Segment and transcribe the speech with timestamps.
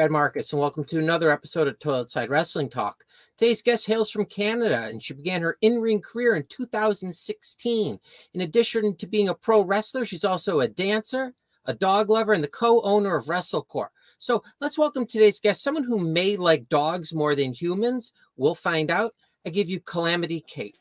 [0.00, 3.04] Brad Marcus, and welcome to another episode of Toilet Side Wrestling Talk.
[3.36, 8.00] Today's guest hails from Canada, and she began her in ring career in 2016.
[8.32, 11.34] In addition to being a pro wrestler, she's also a dancer,
[11.66, 13.88] a dog lover, and the co owner of WrestleCore.
[14.16, 18.14] So let's welcome today's guest, someone who may like dogs more than humans.
[18.38, 19.12] We'll find out.
[19.46, 20.78] I give you Calamity Kate.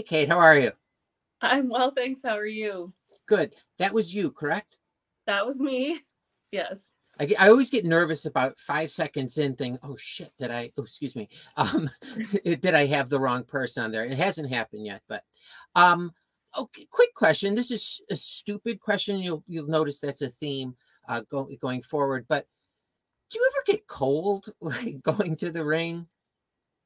[0.00, 0.72] Hey, Kate, how are you?
[1.42, 2.22] I'm well, thanks.
[2.24, 2.94] How are you?
[3.26, 3.54] Good.
[3.78, 4.78] That was you, correct?
[5.26, 6.00] That was me.
[6.50, 6.88] Yes.
[7.18, 9.76] I, get- I always get nervous about five seconds in, thing.
[9.82, 10.32] Oh shit!
[10.38, 10.72] Did I?
[10.78, 11.28] Oh, excuse me.
[11.58, 11.90] Um,
[12.44, 14.06] did I have the wrong person on there?
[14.06, 15.22] It hasn't happened yet, but
[15.74, 16.12] um,
[16.58, 16.86] okay.
[16.90, 17.54] Quick question.
[17.54, 19.18] This is a stupid question.
[19.18, 20.76] You'll you'll notice that's a theme
[21.10, 22.24] uh, go, going forward.
[22.26, 22.46] But
[23.30, 26.06] do you ever get cold like going to the ring?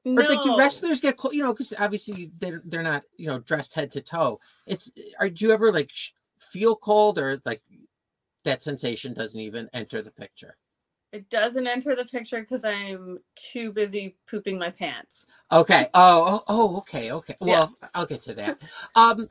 [0.06, 1.34] Or like do wrestlers get cold?
[1.34, 4.38] You know, because obviously they're they're not you know dressed head to toe.
[4.66, 7.62] It's are do you ever like sh- feel cold or like
[8.44, 10.56] that sensation doesn't even enter the picture?
[11.14, 15.26] It doesn't enter the picture because I'm too busy pooping my pants.
[15.52, 15.86] Okay.
[15.94, 17.36] Oh, oh, oh, okay, okay.
[17.40, 17.46] Yeah.
[17.46, 18.60] Well, I'll get to that.
[18.96, 19.28] Um,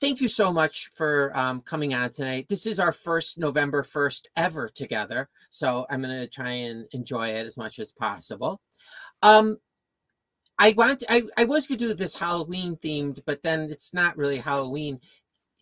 [0.00, 2.46] thank you so much for um coming on tonight.
[2.48, 7.46] This is our first November first ever together, so I'm gonna try and enjoy it
[7.46, 8.60] as much as possible.
[9.22, 9.58] Um,
[10.58, 14.38] I want I I was gonna do this Halloween themed, but then it's not really
[14.38, 15.00] Halloween.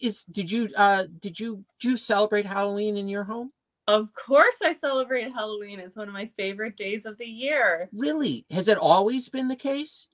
[0.01, 3.53] Is did you uh did you do you celebrate Halloween in your home?
[3.89, 5.79] Of course, I celebrate Halloween.
[5.79, 7.89] It's one of my favorite days of the year.
[7.93, 8.45] Really?
[8.51, 10.09] Has it always been the case?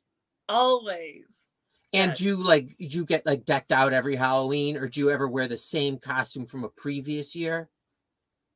[0.48, 1.48] Always.
[1.94, 2.18] And Yes.
[2.18, 5.28] do you like do you get like decked out every Halloween or do you ever
[5.28, 7.70] wear the same costume from a previous year?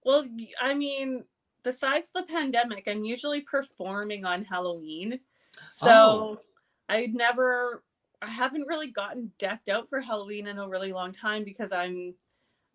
[0.05, 0.27] Well,
[0.61, 1.25] I mean,
[1.63, 5.21] besides the pandemic, I'm usually performing on Halloween.
[5.69, 6.39] So Oh.
[6.89, 7.83] I never,
[8.23, 12.15] I haven't really gotten decked out for Halloween in a really long time because I'm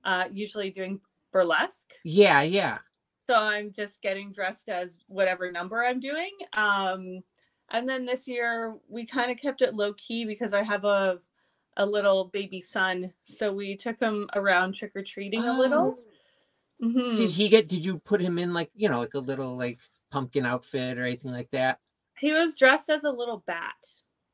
[0.03, 0.99] uh, usually doing
[1.31, 1.93] burlesque.
[2.03, 2.79] Yeah, yeah.
[3.27, 7.21] so i'm just getting dressed as whatever number i'm doing um
[7.69, 11.19] and then this year we kind of kept it low key because i have a
[11.77, 15.97] a little baby son so we took him around trick-or-treating a little
[16.83, 17.15] Mhm.
[17.15, 19.79] Did he get did you put him in like, you know, like a little like
[20.09, 21.79] pumpkin outfit or anything like that?
[22.21, 23.75] He was dressed as a little bat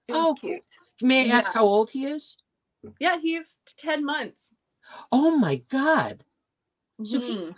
[0.09, 0.61] Oh, cute
[1.01, 2.37] May I ask how old he is?
[2.99, 4.53] yeah he's 10 months
[5.11, 6.23] Oh my god.
[7.03, 7.55] So he- Mhm.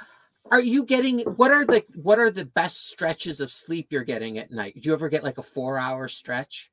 [0.51, 4.39] Are you getting what are the what are the best stretches of sleep you're getting
[4.39, 4.73] at night?
[4.75, 6.71] Do you ever get like a 4-hour stretch?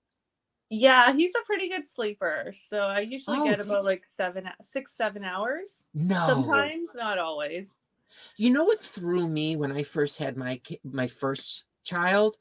[0.70, 4.97] yeah he's a pretty good sleeper so i usually Oh, get about like seven six
[4.97, 6.26] seven hours No.
[6.26, 7.79] sometimes not always
[8.37, 12.37] You know what threw me when I first had my my first child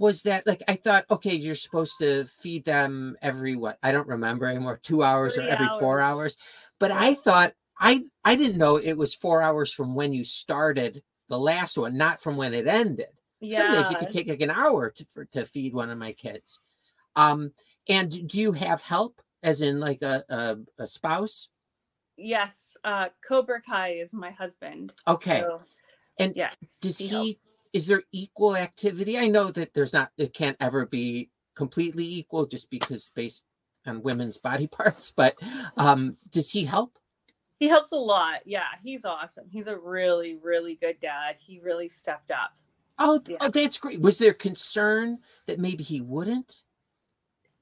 [0.00, 4.08] was that like I thought, okay, you're supposed to feed them every what I don't
[4.08, 6.38] remember anymore, two hours or every four hours.
[6.38, 6.38] hours.
[6.80, 11.02] But I thought I I didn't know it was four hours from when you started
[11.28, 13.08] the last one, not from when it ended.
[13.42, 16.12] yeah Sometimes it could take like an hour to for, to feed one of my
[16.12, 16.60] kids.
[17.14, 17.52] Um,
[17.86, 21.50] and do you have help, as in like a a, a spouse?
[22.16, 24.94] Yes, uh, Cobra Kai is my husband.
[25.06, 25.40] Okay.
[25.40, 25.60] so,
[26.18, 27.49] And yes, Does he, helps.
[27.72, 29.18] Is there equal activity?
[29.18, 33.46] I know that there's not, it can't ever be completely equal just because based
[33.86, 35.36] on women's body parts, but
[35.76, 36.98] um, does he help?
[37.58, 38.40] He helps a lot.
[38.46, 39.44] Yeah, he's awesome.
[39.50, 41.36] He's a really, really good dad.
[41.38, 42.52] He really stepped up.
[42.98, 43.36] Oh, Yeah.
[43.42, 44.00] oh, that's great.
[44.00, 46.64] Was there concern that maybe he wouldn't?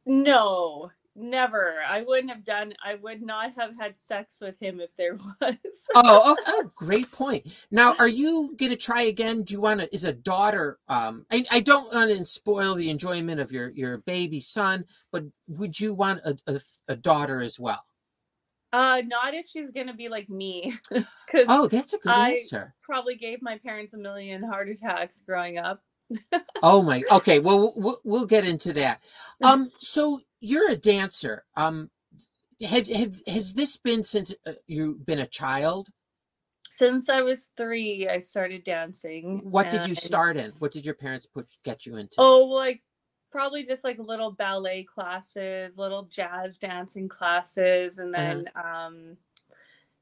[0.06, 1.74] No, never.
[1.86, 2.74] I wouldn't have done.
[2.84, 5.56] I would not have had sex with him if there was.
[5.94, 7.46] Oh, oh, oh, great point.
[7.70, 9.42] Now, are you to try again?
[9.42, 12.90] Do you want to, is a daughter, um, I, I don't want to spoil the
[12.90, 17.58] enjoyment of your, your baby son, but would you want a, a, a daughter as
[17.58, 17.84] well?
[18.70, 22.74] Uh, not if she's gonna be like me, because Oh, that's a good I- answer.
[22.82, 25.80] probably gave my parents a million heart attacks growing up.
[26.62, 27.04] Oh my.
[27.10, 27.38] Okay.
[27.38, 29.00] Well, we'll we'll get into that.
[29.42, 29.70] Um.
[29.78, 31.44] So you're a dancer.
[31.56, 31.90] Um.
[32.60, 35.90] Have, have has this been since uh, you've been a child?
[36.70, 39.40] Since I was three, I started dancing.
[39.44, 40.52] What did you start in?
[40.58, 42.14] What did your parents put get you into?
[42.18, 42.82] Oh, like
[43.30, 48.42] probably just like little ballet classes, little jazz dancing classes, and Uh-huh.
[48.44, 49.16] then um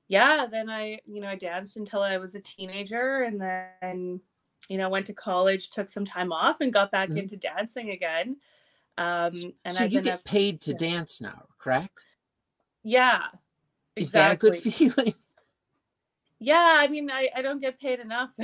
[0.08, 4.20] yeah, then I, you know, I danced until I was a teenager and then
[4.68, 7.18] you know, went to college, took some time off and got back Mhm.
[7.18, 8.36] into dancing again.
[8.98, 9.32] Um
[9.64, 10.78] and so I've you get a, paid to yeah.
[10.78, 12.04] dance now, correct?
[12.82, 13.22] yeah.
[13.94, 15.14] Is that a good feeling?
[16.38, 18.34] Yeah, I mean I, I don't get paid enough.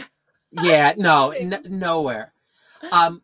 [0.51, 0.95] yeah.
[0.97, 1.31] No.
[1.31, 2.33] N- nowhere.
[2.91, 3.23] Um.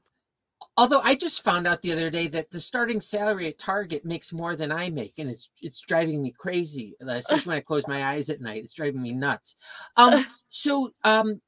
[0.76, 4.32] Although I just found out the other day that the starting salary at Target makes
[4.32, 6.94] more than I make, and it's it's driving me crazy.
[7.02, 9.56] uh, Especially when I close my eyes at night, it's driving me nuts.
[9.96, 11.40] Um, so um,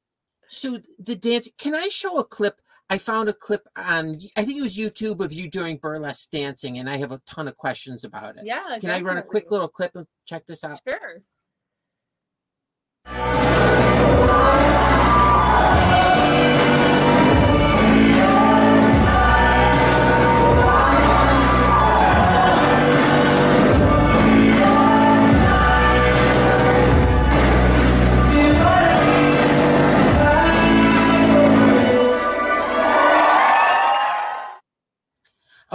[0.51, 1.49] so the dance.
[1.57, 2.61] Can I show a clip?
[2.89, 6.77] I found a clip on I think it was YouTube of you doing burlesque dancing,
[6.77, 8.43] and I have a ton of questions about it.
[8.45, 8.77] yeah.
[8.79, 10.81] Can I run a quick little clip and check this out?
[10.87, 11.21] Sure.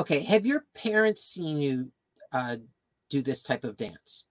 [0.06, 1.91] Okay, have your parents seen you
[2.31, 2.58] uh,
[3.11, 4.25] do this type of dance?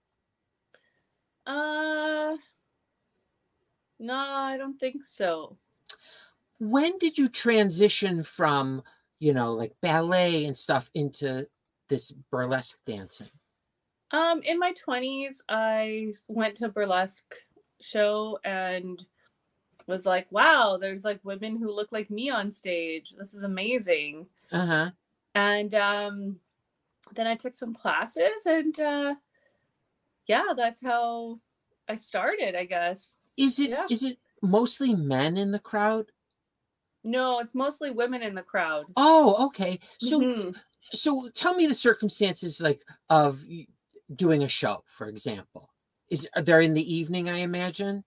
[1.46, 2.36] Uh
[3.98, 5.58] no, I don't think so.
[6.58, 8.82] when did you transition from
[9.20, 11.46] you know like ballet and stuff into
[11.88, 13.28] this burlesque dancing
[14.10, 17.34] Um, in my twenties, I went to a burlesque
[17.80, 19.04] show and
[19.86, 23.14] was like, "Wow, there's like women who look like me on stage.
[23.18, 24.90] This is amazing." uh-huh
[25.36, 26.40] And um,
[27.14, 29.14] then I took some classes, and uh,
[30.26, 31.40] yeah, that's how
[31.88, 32.54] I started.
[32.56, 33.16] I guess.
[33.36, 34.10] is it is Yeah.
[34.12, 36.06] it mostly men in the crowd
[37.04, 38.86] No, it's mostly women in the crowd.
[38.96, 40.56] oh okay so Mhm.
[40.92, 42.80] so tell me the circumstances like
[43.10, 43.44] of
[44.14, 45.68] doing a show for example
[46.10, 48.04] is they're in the evening i imagine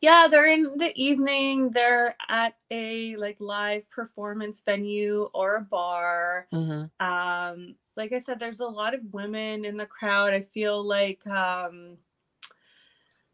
[0.00, 1.70] Yeah, they're in the evening.
[1.70, 6.46] They're at a like live performance venue or a bar.
[6.52, 7.04] mm-hmm.
[7.04, 11.26] um like i said there's a lot of women in the crowd i feel like
[11.26, 11.98] um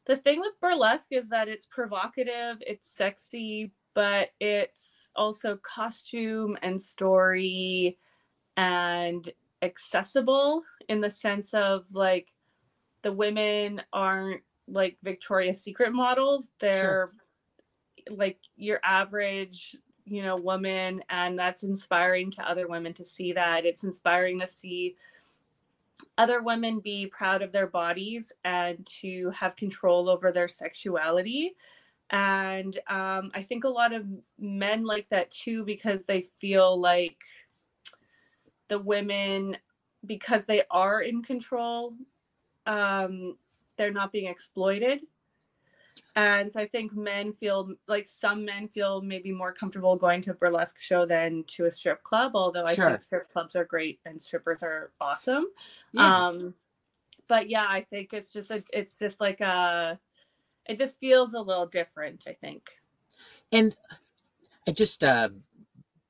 [0.07, 6.81] the thing with burlesque is that it's provocative it's sexy but it's also costume and
[6.81, 7.99] story
[8.57, 9.31] and
[9.63, 12.35] accessible in the sense of like
[13.03, 17.11] the women aren't like victoria's secret models they're
[18.11, 23.65] like your average you know woman and that's inspiring to other women to see that.
[23.65, 24.97] It's inspiring to see
[26.19, 31.55] other women be proud of their bodies and to have control over their sexuality.
[32.11, 34.05] And um, i think a lot of
[34.39, 37.17] men like that too because they feel like
[38.69, 39.57] the women
[40.05, 41.95] because they are in control
[42.67, 43.37] um,
[43.77, 45.01] they're not being exploited
[46.17, 50.31] and so I think men feel like some men feel maybe more comfortable going to
[50.31, 52.33] a burlesque show than to a strip club.
[52.37, 55.47] Although I think strip clubs are great and strippers are awesome.
[55.93, 56.55] yeah Um,
[57.27, 59.99] but yeah, I think it's just a, it's just like a,
[60.67, 62.25] it just feels a little different.
[62.29, 62.71] I think.
[63.53, 63.77] and
[64.67, 65.29] i just uh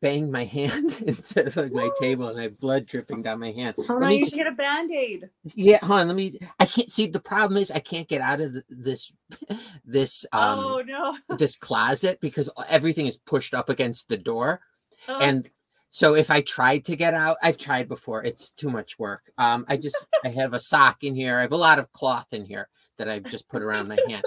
[0.04, 3.74] banged my hand into like my table and i have blood dripping down my hand
[3.88, 5.30] Oh Let me you should get a band aid.
[5.54, 6.08] Yeah, hold on.
[6.08, 6.38] Let me.
[6.60, 7.06] I can't see.
[7.06, 9.14] The problem is I can't get out of th- this
[9.84, 11.16] this um oh no.
[11.38, 14.60] this closet because everything is pushed up against the door,
[15.08, 15.48] Oh, and
[15.88, 18.22] So if I tried to get out, I've tried before.
[18.22, 19.30] It's too much work.
[19.38, 21.38] Um, I just I have a sock in here.
[21.38, 22.68] I have a lot of cloth in here
[22.98, 24.24] that I've just put around my hand.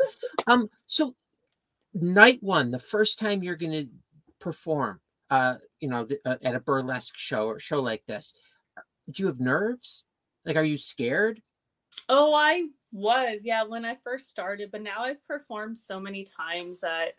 [0.47, 1.13] Um, so
[1.93, 3.87] night one, the first time you're going to
[4.39, 8.33] perform, uh, you know, th- uh, at a burlesque show or show like this,
[9.09, 10.05] do you have nerves?
[10.45, 11.41] Like, are you scared?
[12.09, 16.81] Oh, I was, yeah, when I first started, but now I've performed so many times
[16.81, 17.13] that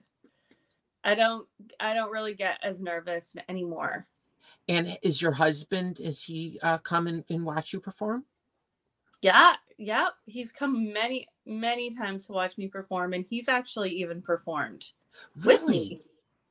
[1.04, 1.46] I don't
[1.78, 4.06] I don't really get as nervous anymore.
[4.68, 8.24] And is your husband, is he uh, come and, and watch you perform?
[9.20, 14.22] Yeah, yeah, he's come many many times to watch me perform and he's actually even
[14.22, 14.84] performed.
[15.36, 16.02] Really?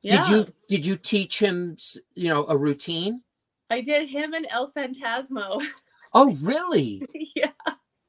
[0.08, 0.24] Yeah.
[0.24, 1.78] Did you did you teach him,
[2.16, 3.24] you know, a routine?
[3.70, 5.62] I did him and El Fantasmo.
[6.14, 7.06] Oh, really?
[7.36, 7.52] yeah.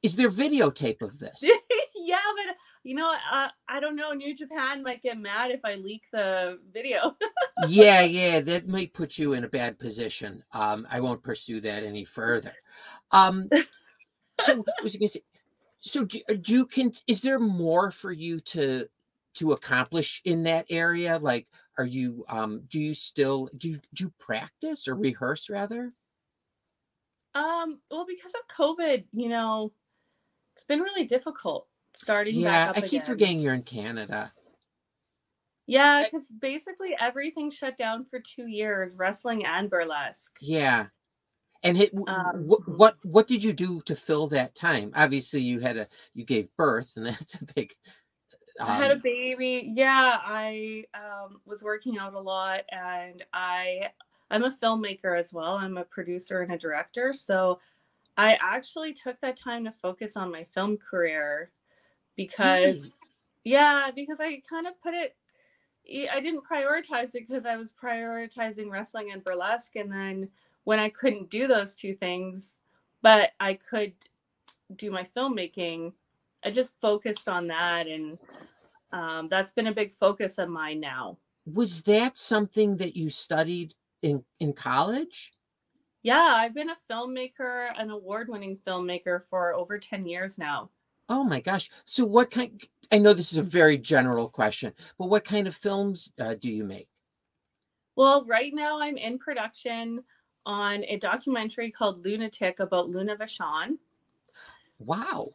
[0.04, 1.42] Is there videotape of this?
[1.96, 4.12] yeah, but you know, uh, I don't know.
[4.12, 7.16] New Japan might get mad if I leak the video.
[7.68, 10.44] yeah, yeah, that might put you in a bad position.
[10.52, 12.54] Um, I won't pursue that any further.
[13.10, 13.48] Um,
[14.40, 15.22] so I was gonna say,
[15.80, 18.88] so do, uh, do you can is there more for you to
[19.34, 21.18] to accomplish in that area?
[21.18, 21.48] Like,
[21.78, 25.94] are you um, do you still do you, do you practice or rehearse rather?
[27.34, 29.72] um, well, because of COVID, you know,
[30.54, 33.06] it's been really difficult starting Yeah, I keep again.
[33.06, 34.32] forgetting you're in Canada.
[35.66, 40.40] Yeah, because basically everything shut down for two years, wrestling and burlesque.
[40.40, 40.88] Yeah.
[41.64, 44.92] And Um, what what what did you do to fill that time?
[44.96, 47.74] Obviously, you had a you gave birth, and that's a big.
[48.60, 49.72] I had a um, baby.
[49.74, 53.90] Yeah, I um, was working out a lot, and I
[54.30, 55.56] I'm a filmmaker as well.
[55.56, 57.60] I'm a producer and a director, so
[58.16, 61.50] I actually took that time to focus on my film career
[62.16, 62.92] because really?
[63.44, 65.16] yeah, because I kind of put it.
[66.12, 70.28] I didn't prioritize it because I was prioritizing wrestling and burlesque, and then
[70.64, 72.56] when I couldn't do those two things,
[73.00, 73.94] but I could
[74.76, 75.92] do my filmmaking,
[76.44, 78.18] I just focused on that, and
[78.92, 81.18] um, that's been a big focus of mine now.
[81.44, 85.32] was that something that you studied in in college?
[86.02, 90.70] Yeah, I've been a filmmaker, an award-winning filmmaker for over ten years now.
[91.08, 91.70] Oh my gosh!
[91.84, 92.62] So what kind?
[92.92, 96.50] I know this is a very general question, but what kind of films uh, do
[96.50, 96.88] you make?
[97.96, 100.04] Well, right now I'm in production
[100.46, 103.78] on a documentary called Lunatic about Luna Vachon.
[104.78, 105.30] Wow!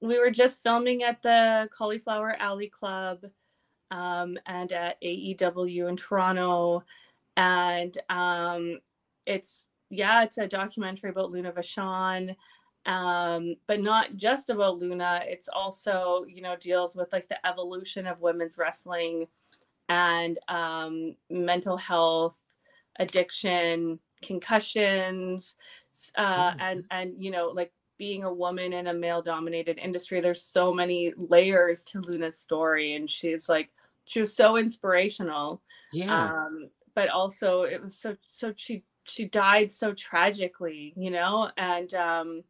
[0.00, 3.24] We were just filming at the Cauliflower Alley Club
[3.90, 6.84] um, and at AEW in Toronto.
[7.36, 8.78] And um,
[9.26, 12.34] it's, yeah, it's a documentary about Luna Vachon,
[12.86, 15.22] um, but not just about Luna.
[15.24, 19.26] It's also, you know, deals with like the evolution of women's wrestling
[19.88, 22.40] and um, mental health,
[22.98, 25.56] addiction, concussions,
[26.16, 30.22] uh, Oh, and and you know like being a woman in a male dominated industry
[30.22, 33.68] there's so many layers to luna's story and she's like
[34.06, 35.60] she was so inspirational
[35.92, 36.30] Yeah.
[36.30, 41.92] um but also it was so so she she died so tragically you know and
[41.92, 42.42] um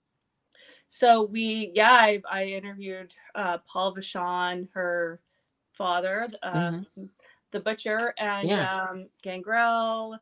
[0.87, 5.21] so we yeah i, I interviewed uh paul vachon her
[5.73, 6.71] father uh,
[7.50, 8.87] the butcher and Yeah.
[8.87, 10.16] um gangrel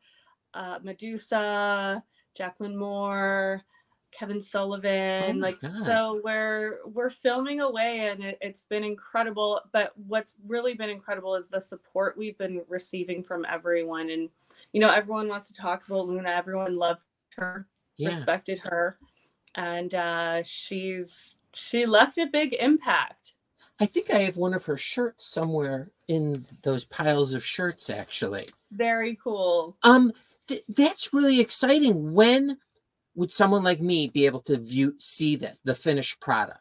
[0.55, 2.03] uh medusa
[2.35, 3.63] jacqueline moore
[4.11, 5.85] kevin sullivan my like God.
[5.85, 11.35] so we're we're filming away and it, it's been incredible but what's really been incredible
[11.35, 14.29] is the support we've been receiving from everyone and
[14.73, 17.01] you know everyone wants to talk about luna everyone loved
[17.37, 18.09] her yeah.
[18.09, 18.99] respected her
[19.55, 23.35] and uh she's she left a big impact
[23.81, 28.49] I think I have one of her shirts somewhere in those piles of shirts, actually.
[28.73, 30.13] very cool Um,
[30.49, 32.13] th- that's really exciting.
[32.13, 32.59] When
[33.19, 36.61] would someone like me be able to view see this, the finished product?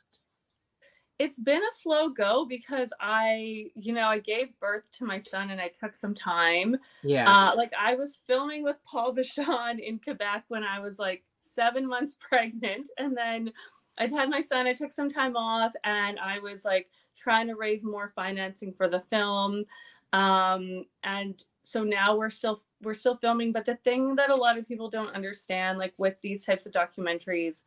[1.19, 5.49] it's been a slow go because I, you know, I gave birth to my son
[5.49, 6.77] and I took some time.
[7.03, 7.27] Yeah.
[7.27, 11.87] Uh, like I was filming with Paul Vachon in Quebec when I was like seven
[11.87, 13.51] months pregnant, and then
[13.97, 14.67] I'd had my son.
[14.67, 16.87] I took some time off, and I was like
[17.17, 19.65] trying to raise more financing for the film.
[20.13, 23.51] Um, and so now we're still we're still filming.
[23.51, 26.71] But the thing that a lot of people don't understand, like with these types of
[26.73, 27.63] documentaries,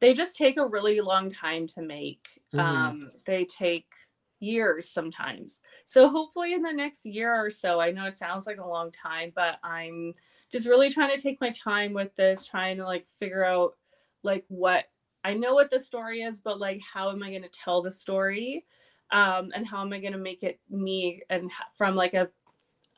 [0.00, 2.42] they just take a really long time to make.
[2.52, 2.92] Mhm.
[2.92, 3.94] Um, they take
[4.40, 5.60] years sometimes.
[5.84, 8.90] So hopefully in the next year or so, I know it sounds like a long
[8.90, 10.14] time, but I'm
[10.50, 13.76] just really trying to take my time with this, trying to like figure out
[14.24, 14.86] like what
[15.24, 17.90] I know what the story is, but like how am I going to tell the
[17.92, 18.66] story?
[19.12, 22.28] Um, and how am I going to make it me and from like a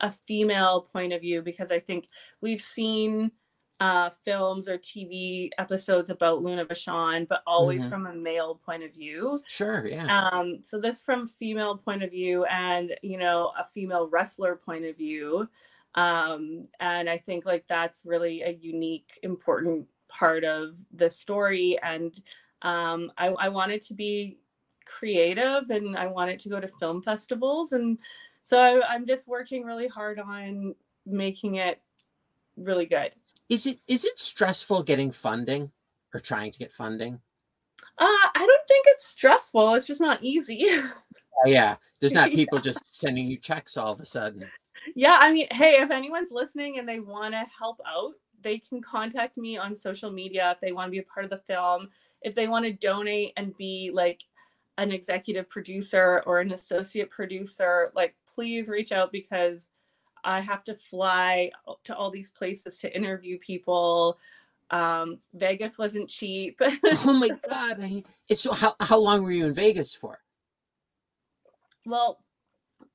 [0.01, 2.07] a female point of view because I think
[2.41, 3.31] we've seen
[3.79, 7.89] uh, films or TV episodes about Luna Vachon, but always Mhm.
[7.89, 9.41] from a male point of view.
[9.47, 10.29] Sure, yeah.
[10.29, 14.85] Um, so this from female point of view and you know a female wrestler point
[14.85, 15.49] of view.
[15.95, 21.77] Um, and I think like that's really a unique, important part of the story.
[21.81, 22.13] And
[22.61, 24.39] um, I, I want it to be
[24.85, 27.71] creative and I want it to go to film festivals.
[27.71, 27.97] And
[28.41, 30.75] so I'm just working really hard on
[31.05, 31.81] making it
[32.57, 33.15] really good.
[33.49, 35.71] Is it is it stressful getting funding
[36.13, 37.19] or trying to get funding?
[37.97, 39.75] Uh, I don't think it's stressful.
[39.75, 40.65] It's just not easy.
[40.69, 40.91] Oh,
[41.45, 42.35] yeah, there's not Yeah.
[42.35, 44.43] people just sending you checks all of a sudden.
[44.95, 48.81] yeah, I mean, hey, if anyone's listening and they want to help out, they can
[48.81, 51.89] contact me on social media if they want to be a part of the film.
[52.21, 54.23] If they want to donate and be like
[54.77, 59.69] an executive producer or an associate producer, like please reach out because
[60.23, 61.51] I have to fly
[61.85, 64.17] to all these places to interview people.
[64.71, 66.59] Um, Vegas wasn't cheap.
[67.05, 68.03] Oh my god!
[68.27, 70.19] It's so how how long were you in Vegas for?
[71.85, 72.23] well,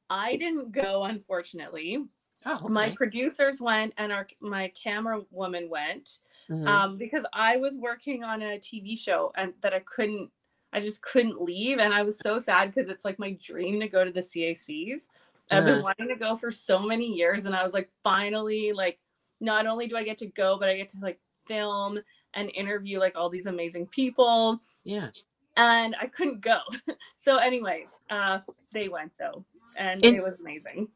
[0.09, 2.05] I didn't go, unfortunately.
[2.47, 6.19] Oh, my producers went and our my camera woman went
[6.51, 6.67] Mhm.
[6.67, 10.31] um, because I was working on a TV show and that I couldn't
[10.73, 13.89] I just couldn't leave and I was so sad because it's like my dream to
[13.89, 15.07] go to the CACs.
[15.51, 15.83] I've been Uh-huh.
[15.83, 18.99] wanting to go for so many years and I was like finally like
[19.41, 21.99] not only do I get to go but I get to like film
[22.35, 25.09] and interview like all these amazing people yeah.
[25.57, 26.61] and I couldn't go.
[27.17, 28.39] so anyways, uh
[28.73, 29.45] they went though
[29.77, 30.89] and And- it was amazing.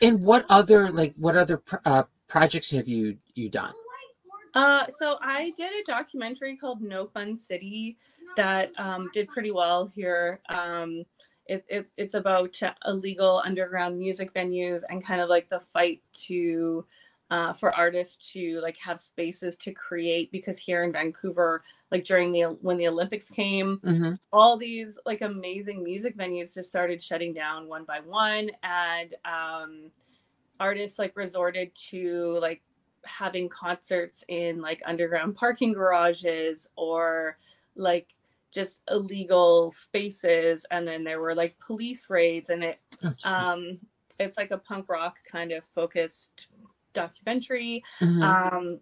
[0.00, 3.74] And what other like what other uh, projects have you you done?
[4.54, 7.96] Uh, so I did a documentary called No Fun City
[8.36, 10.40] that um, did pretty well here.
[10.48, 11.04] Um,
[11.46, 16.84] it, it's it's about illegal underground music venues and kind of like the fight to
[17.30, 22.30] uh, for artists to like have spaces to create because here in Vancouver, like during
[22.30, 24.18] the when the Olympics came, Mhm.
[24.32, 29.90] all these like amazing music venues just started shutting down one by one and um
[30.60, 32.62] artists like resorted to like
[33.04, 37.36] having concerts in like underground parking garages or
[37.76, 38.14] like
[38.52, 43.78] just illegal spaces and then there were like police raids and it Oh, um
[44.20, 46.48] it's like a punk rock kind of focused
[46.92, 48.22] documentary Mhm.
[48.22, 48.80] um,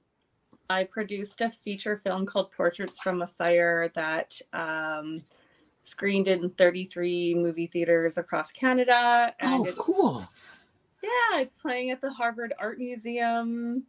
[0.68, 5.20] I produced a feature film called Portraits from a Fire that um,
[5.80, 9.34] screened in 33 movie theaters across Canada.
[9.40, 10.28] And oh, it's, cool.
[11.02, 13.82] yeah, it's playing at the Harvard Art Museum.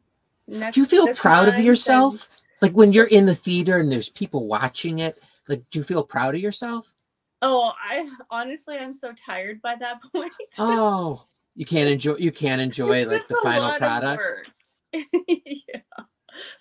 [0.51, 2.41] Next Do you feel proud of month, and- yourself?
[2.61, 6.03] Like when you're in the theater and there's people watching it, like do you feel
[6.03, 6.93] proud of yourself?
[7.41, 10.31] Oh, I honestly, I'm so tired by that point.
[10.59, 14.51] Oh, you can't enjoy you can't enjoy It's like the final product.
[14.93, 16.03] yeah.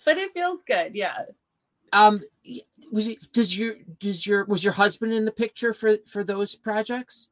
[0.05, 0.95] But it feels good.
[0.95, 1.25] Yeah.
[1.93, 2.21] Um
[2.91, 6.55] was it does your does your was your husband in the picture for for those
[6.55, 7.29] projects?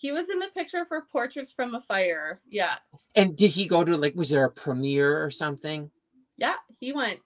[0.00, 2.40] He was in the picture for Portraits from a Fire.
[2.48, 2.76] Yeah.
[3.14, 5.90] And did he go to like was there a premiere or something?
[6.38, 6.54] Yeah.
[6.78, 7.20] He went.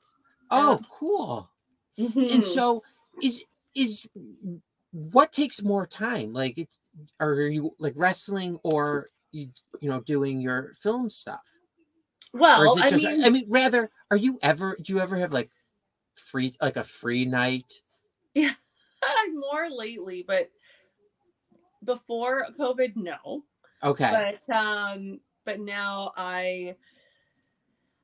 [0.50, 1.48] Oh, cool.
[1.96, 2.34] Mhm.
[2.34, 2.82] And so
[3.22, 3.44] is
[3.76, 4.08] is
[4.90, 6.32] what takes more time?
[6.32, 6.80] Like it's
[7.20, 11.48] are you like wrestling or you you know doing your film stuff?
[12.32, 15.00] well, or is it I just mean, I mean rather are you ever do you
[15.00, 15.50] ever have like
[16.16, 17.72] free like a free night?
[18.37, 18.54] Yeah,
[19.32, 20.50] more lately, but
[21.85, 23.44] before COVID, no.
[23.83, 24.11] Okay.
[24.11, 26.77] But um, but now I.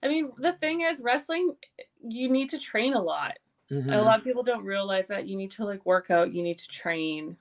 [0.02, 1.56] I mean, the thing is, wrestling,
[2.02, 3.38] you need to train a lot.
[3.70, 3.94] Mhm.
[3.94, 6.58] A lot of people don't realize that you need to like work out, you need
[6.58, 7.36] to train.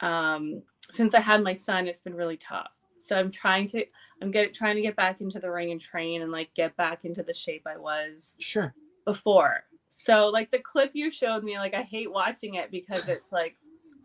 [0.00, 2.70] Um, since I had my son, it's been really tough.
[2.98, 3.84] So I'm trying to,
[4.22, 7.04] I'm get trying to get back into the ring and train and like get back
[7.04, 8.74] into the shape I was Sure.
[9.04, 9.64] before.
[9.88, 13.56] So like the clip you showed me, like I hate watching it because it's like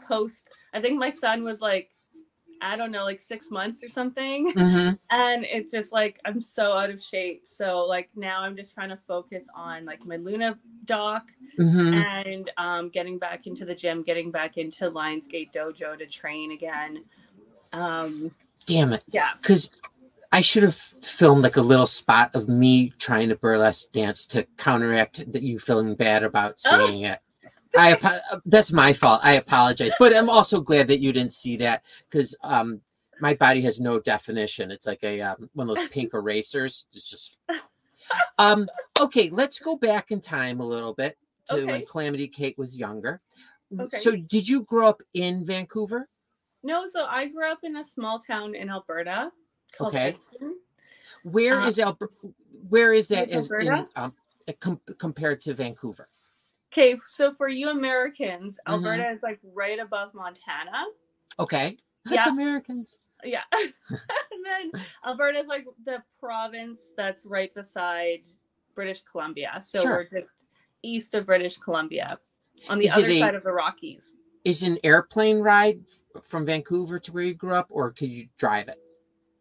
[0.08, 0.48] post.
[0.74, 1.90] I think my son was like,
[2.62, 6.74] I don't know, like six months or something, hmm and it's just like I'm so
[6.74, 7.44] out of shape.
[7.46, 12.50] So like now I'm just trying to focus on like my Luna doc hmm and
[12.58, 17.04] um, getting back into the gym, getting back into Lionsgate Dojo to train again.
[17.74, 18.32] Um,
[18.66, 19.04] Damn it.
[19.10, 19.32] yeah.
[19.40, 19.82] Because
[20.32, 24.48] I should have filmed like a little spot of me trying to burlesque dance to
[24.58, 26.88] counteract that you feeling bad about Oh.
[26.88, 27.20] seeing it.
[27.78, 27.98] I
[28.46, 29.22] that's my fault.
[29.24, 32.82] I apologize, but I'm also glad that you didn't see that because um
[33.22, 34.72] my body has no definition.
[34.72, 36.86] It's like a um, one of those pink erasers.
[36.92, 37.40] It's just
[38.38, 38.68] um
[39.00, 39.30] okay.
[39.30, 41.18] Let's go back in time a little bit
[41.50, 43.22] to when Calamity Kate was younger.
[43.80, 43.98] Okay.
[43.98, 46.08] So did you grow up in Vancouver?
[46.64, 49.32] No, so I grew up in a small town in Alberta
[49.78, 50.10] called Okay.
[50.10, 50.56] Edson.
[51.24, 52.10] Where Uh, is Alber-
[52.70, 54.16] Where is that in, um,
[54.60, 56.08] com- compared to Vancouver?
[56.78, 58.74] Okay, so for you Americans, Mhm.
[58.74, 60.86] Alberta is like right above Montana.
[61.40, 61.78] Okay.
[62.06, 62.28] Us Yeah.
[62.30, 63.00] Americans.
[63.24, 63.44] Yeah.
[63.54, 64.72] and then
[65.06, 68.28] Alberta is like the province that's right beside
[68.76, 69.62] British Columbia.
[69.64, 70.08] So Sure.
[70.12, 70.34] we're just
[70.84, 72.20] east of British Columbia
[72.70, 74.18] on the Is other a- side of the Rockies.
[74.44, 75.86] Is an airplane ride
[76.22, 78.80] from Vancouver to where you grew up, or could you drive it?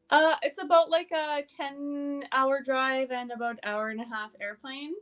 [0.09, 4.95] Uh, it's about like a 10 hour drive and about hour and a half airplane.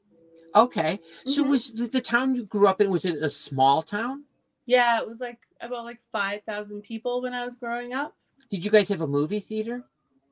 [0.54, 1.00] Okay.
[1.26, 1.48] So Mhm.
[1.48, 4.24] was the, the town you grew up in was it a small town?
[4.66, 8.16] Yeah, it was like about like 5,000 people when I was growing up.
[8.50, 9.84] Did you guys have a movie theater?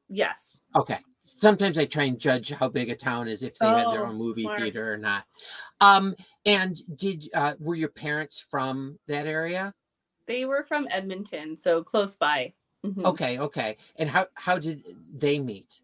[0.08, 0.60] Yes.
[0.76, 0.98] Okay.
[1.20, 4.08] Sometimes I try and judge how big a town is if they had their Oh,
[4.08, 4.58] own movie smart.
[4.60, 5.24] theater or not.
[5.80, 6.14] Um,
[6.46, 9.74] and did uh, were your parents from that area?
[10.26, 12.54] They were from Edmonton, so close by.
[12.84, 13.04] Mhm.
[13.04, 13.76] Okay, okay.
[13.96, 15.80] And how how did they meet?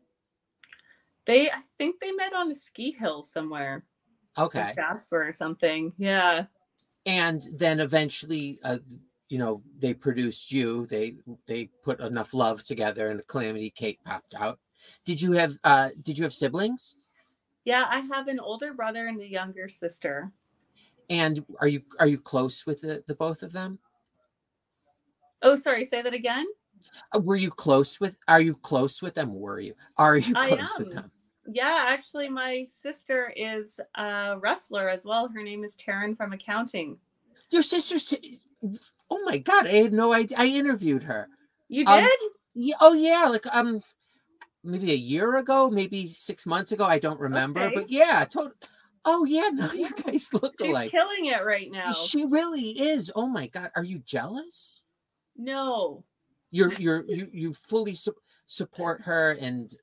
[1.27, 3.85] They, I think they met on a ski hill somewhere,
[4.39, 4.73] Okay.
[4.75, 5.93] Jasper or something.
[5.99, 6.45] Yeah.
[7.07, 8.79] And then eventually, uh,
[9.29, 10.87] you know, they produced you.
[10.87, 14.59] They they put enough love together, and Calamity Kate popped out.
[15.05, 16.97] Did you have uh Did you have siblings?
[17.65, 20.33] Yeah, I have an older brother and a younger sister.
[21.11, 23.79] And are you are you close with the, the both of them?
[25.43, 26.47] Oh, sorry, say that again.
[27.15, 28.19] Uh, Were you close with?
[28.29, 29.35] Are you close with them?
[29.35, 29.75] Were you?
[29.97, 31.11] Are you close with them?
[31.53, 35.29] Yeah, actually, my sister is a wrestler as well.
[35.29, 36.99] Her name is Taryn from accounting.
[37.51, 38.13] Your sister's.
[39.11, 39.67] Oh my god!
[39.67, 40.37] I had no idea.
[40.41, 41.29] I interviewed her.
[41.69, 42.11] You Um, did?
[42.55, 42.75] Yeah.
[42.81, 43.27] Oh yeah.
[43.29, 43.83] Like um,
[44.65, 46.85] maybe a year ago, maybe six months ago.
[46.85, 47.75] I don't remember, Okay.
[47.75, 48.25] but yeah.
[48.25, 48.53] Total.
[49.05, 49.51] Oh yeah.
[49.53, 50.61] No, you guys look alike.
[50.61, 50.91] She's alike.
[50.91, 51.93] killing it right now.
[51.93, 53.13] She really is.
[53.15, 53.71] Oh my god.
[53.77, 54.83] Are you jealous?
[55.37, 56.05] no.
[56.53, 58.15] You're you're you you fully su-
[58.47, 59.75] support her and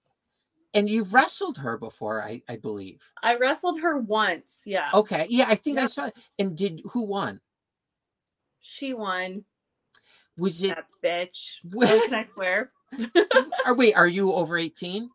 [0.73, 2.21] and you've wrestled her before.
[2.23, 3.01] I I believe.
[3.21, 4.63] I wrestled her once.
[4.65, 4.89] Yeah.
[4.93, 5.27] Okay.
[5.29, 5.45] Yeah.
[5.47, 6.07] I think I saw.
[6.07, 6.15] it.
[6.39, 7.39] And did who won?
[8.61, 9.45] She won.
[10.37, 10.75] Was it?
[10.75, 11.57] That bitch.
[11.75, 12.71] Oh, can I swear?
[13.65, 15.09] Or wait, are you over 18?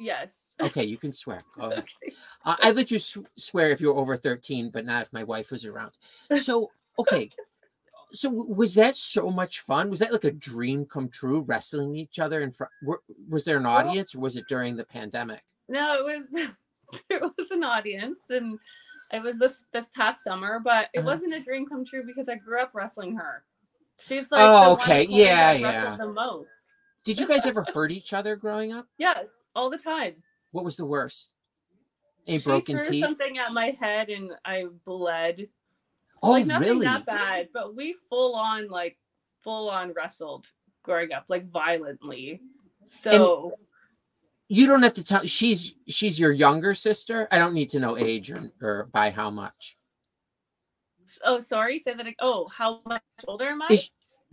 [0.00, 0.42] yes.
[0.60, 1.40] Okay, you can swear.
[1.58, 1.78] Ahead.
[1.78, 2.14] Okay.
[2.44, 5.50] Uh, I let you sw- swear if you're over 13, but not if my wife
[5.50, 5.92] was around.
[6.36, 7.30] So, okay.
[8.12, 9.90] So was that so much fun?
[9.90, 12.72] Was that like a dream come true wrestling each other in front?
[13.28, 15.42] Was there an audience or was it during the pandemic?
[15.68, 16.50] No, it was
[17.10, 18.58] it was an audience and
[19.12, 21.06] it was this this past summer, but it Uh-huh.
[21.06, 23.44] wasn't a dream come true because I grew up wrestling her.
[24.00, 25.06] She's like Oh, the okay.
[25.10, 25.96] Yeah, yeah.
[25.96, 26.52] the most.
[27.04, 28.86] Did you guys ever hurt each other growing up?
[28.98, 30.22] Yes, all the time.
[30.52, 31.34] What was the worst?
[32.26, 33.04] Any she broken threw teeth?
[33.04, 35.48] something at my head and I bled.
[36.22, 36.86] Oh, like nothing really?
[36.86, 38.98] that bad, but we full on like
[39.42, 40.46] full on wrestled
[40.82, 42.40] growing up, like violently.
[42.88, 43.52] So
[44.48, 45.20] You don't have to tell.
[45.24, 47.28] She's she's your younger sister.
[47.30, 49.76] I don't need to know age or, or by how much.
[51.24, 53.68] oh sorry, say that ag- oh, how much older am I?
[53.70, 53.90] Is-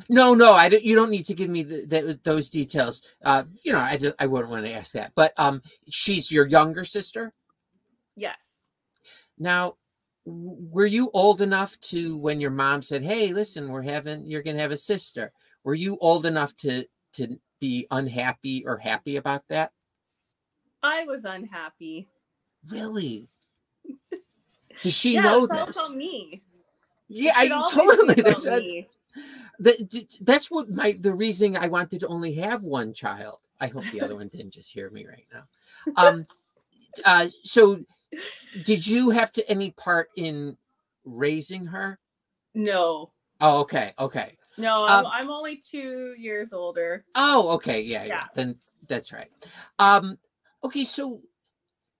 [0.09, 0.83] No, no, I don't.
[0.83, 3.01] You don't need to give me the, the, those details.
[3.23, 5.13] Uh, you know, I just, I wouldn't want to ask that.
[5.15, 7.33] But um, she's your younger sister.
[8.15, 8.55] yes.
[9.37, 9.75] Now,
[10.25, 14.59] were you old enough to when your mom said, "Hey, listen, we're having you're gonna
[14.59, 15.31] have a sister"?
[15.63, 19.71] Were you old enough to to be unhappy or happy about that?
[20.83, 22.07] I was unhappy.
[22.69, 23.29] Really?
[24.81, 25.77] Does she yeah, know this?
[25.77, 26.41] about me.
[27.07, 28.21] Yeah, I totally.
[28.21, 33.37] That's, that- that's what my the reason I wanted to only have one child.
[33.61, 35.43] I hope the other one didn't just hear me right now.
[35.95, 36.27] Um,
[37.05, 37.79] uh, so
[38.63, 40.57] did you have to any part in
[41.03, 41.99] raising her?
[42.53, 44.37] No, Oh, okay, okay.
[44.57, 47.03] no, I'm, Um, I'm only two years older.
[47.15, 48.07] Oh, okay, yeah, yeah.
[48.07, 48.27] Yeah.
[48.33, 49.29] Then that's right.
[49.77, 50.17] Um,
[50.63, 51.21] okay, so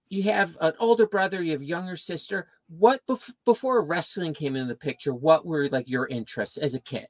[0.10, 2.48] you have an older brother, you have a younger sister.
[2.70, 5.14] What bef- before wrestling came into the picture?
[5.14, 7.08] What were like your interests as a kid?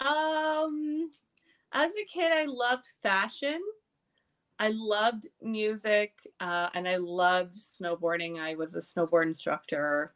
[0.00, 1.10] Um,
[1.72, 3.60] as a kid, I loved fashion.
[4.58, 8.40] I loved music, uh, and I loved snowboarding.
[8.40, 10.12] I was a snowboard instructor.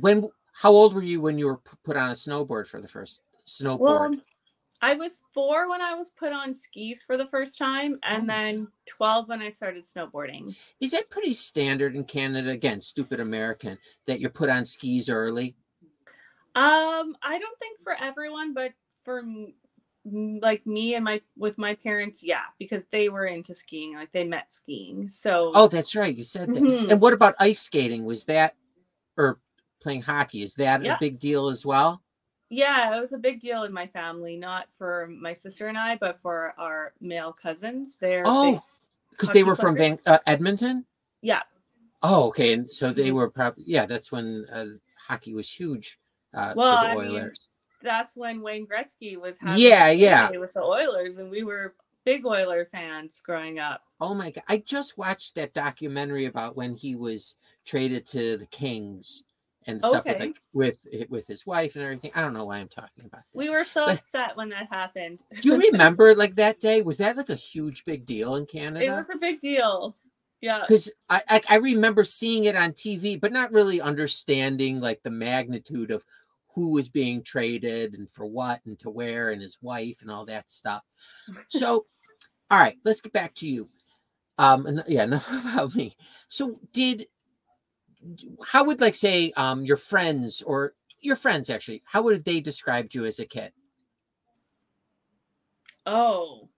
[0.00, 3.22] When how old were you when you were put on a snowboard for the first
[3.46, 3.80] snowboard?
[3.80, 4.16] Well,
[4.82, 8.26] I was four when I was put on skis for the first time, and Oh.
[8.26, 10.54] then 12 when I started snowboarding.
[10.80, 12.50] Is that pretty standard in Canada?
[12.50, 15.54] Again, stupid American that you're put on skis early.
[16.54, 18.72] Um, I don't think for everyone, but
[19.04, 19.22] for
[20.04, 24.24] like me and my with my parents, yeah, because they were into skiing, like they
[24.24, 25.08] met skiing.
[25.08, 26.16] So Oh, that's right.
[26.16, 26.62] You said that.
[26.62, 26.90] Mhm.
[26.90, 28.04] And what about ice skating?
[28.04, 28.56] Was that
[29.16, 29.40] or
[29.82, 30.42] playing hockey?
[30.42, 30.94] Is that Yeah.
[30.94, 32.02] a big deal as well?
[32.48, 35.96] Yeah, it was a big deal in my family, not for my sister and I,
[35.96, 37.96] but for our male cousins.
[37.96, 38.64] They're Oh,
[39.10, 39.76] because they were from.
[39.76, 40.86] Van- uh, Edmonton.
[41.22, 41.42] yeah,
[42.02, 42.54] Oh, okay.
[42.54, 43.14] And so they Mhm.
[43.14, 43.84] were probably yeah.
[43.84, 44.64] That's when uh,
[45.06, 46.00] hockey was huge
[46.32, 47.49] uh, Well, for the I mean, Oilers.
[47.82, 50.30] That's when Wayne Gretzky was having Yeah, yeah.
[50.30, 53.82] with the Oilers, and we were big Oiler fans growing up.
[54.00, 54.44] Oh my god!
[54.48, 59.24] I just watched that documentary about when he was traded to the Kings
[59.66, 60.24] and stuff with, Okay.
[60.26, 62.10] like with eh, with his wife and everything.
[62.14, 63.38] I don't know why I'm talking about that.
[63.38, 65.22] We were so But- upset when that happened.
[65.40, 66.80] Do you remember like that day?
[66.82, 68.86] Was that like a huge big deal in Canada?
[68.86, 69.96] it was a big deal.
[70.40, 70.60] Yeah.
[70.66, 75.10] Because I, I I remember seeing it on TV, but not really understanding like the
[75.10, 76.02] magnitude of
[76.54, 80.24] who was being traded and for what and to where and his wife and all
[80.26, 80.82] that stuff.
[81.48, 81.84] So,
[82.50, 83.70] all right, let's get back to you.
[84.38, 85.96] Um, and yeah, enough about me.
[86.28, 87.06] So, did
[88.46, 92.88] how would like say um your friends or your friends actually how would they describe
[92.92, 93.52] you as a kid?
[95.84, 96.48] Oh.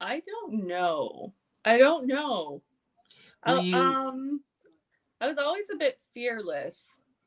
[0.00, 1.32] I don't know.
[1.64, 2.62] I don't know.
[3.46, 4.40] You- um
[5.20, 6.84] I was always a bit fearless.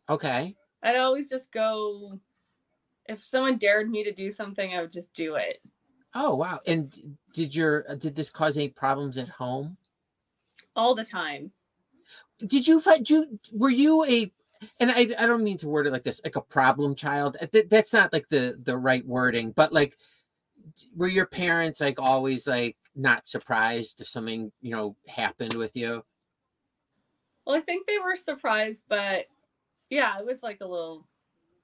[0.09, 2.19] Okay, I'd always just go
[3.07, 5.61] if someone dared me to do something, I would just do it.
[6.13, 9.77] oh wow, and did your uh, did this cause any problems at home?
[10.75, 11.51] All the time.
[12.39, 14.31] did you find you were you a
[14.79, 17.37] and I, I don't mean to word it like this like a problem child
[17.69, 19.97] that's not like the the right wording but like
[20.95, 26.03] were your parents like always like not surprised if something you know happened with you
[27.45, 29.25] Well, I think they were surprised, but
[29.95, 31.07] yeah, I was like a little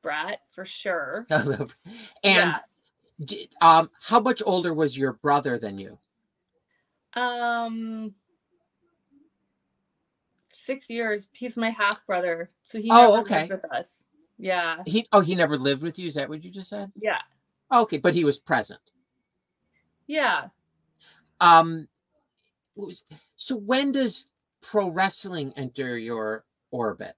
[0.01, 1.25] brat for sure.
[1.29, 1.67] and
[2.23, 2.53] Yeah.
[3.23, 5.99] did, um how much older was your brother than you
[7.13, 8.15] Um,
[10.53, 11.27] six years.
[11.33, 13.39] He's my half brother, so he Oh, never okay.
[13.41, 14.05] lived with us.
[14.37, 17.19] Yeah, he oh he never lived with you is that what you just said yeah,
[17.71, 18.79] okay but he was present
[20.07, 20.47] yeah.
[21.41, 21.87] um
[22.75, 27.13] was so when does pro wrestling enter your orbit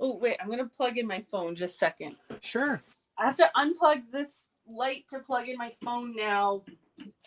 [0.00, 1.54] Oh wait, I'm gonna plug in my phone.
[1.54, 2.16] Just a second.
[2.40, 2.82] sure
[3.18, 6.62] I have to unplug this light to plug in my phone now.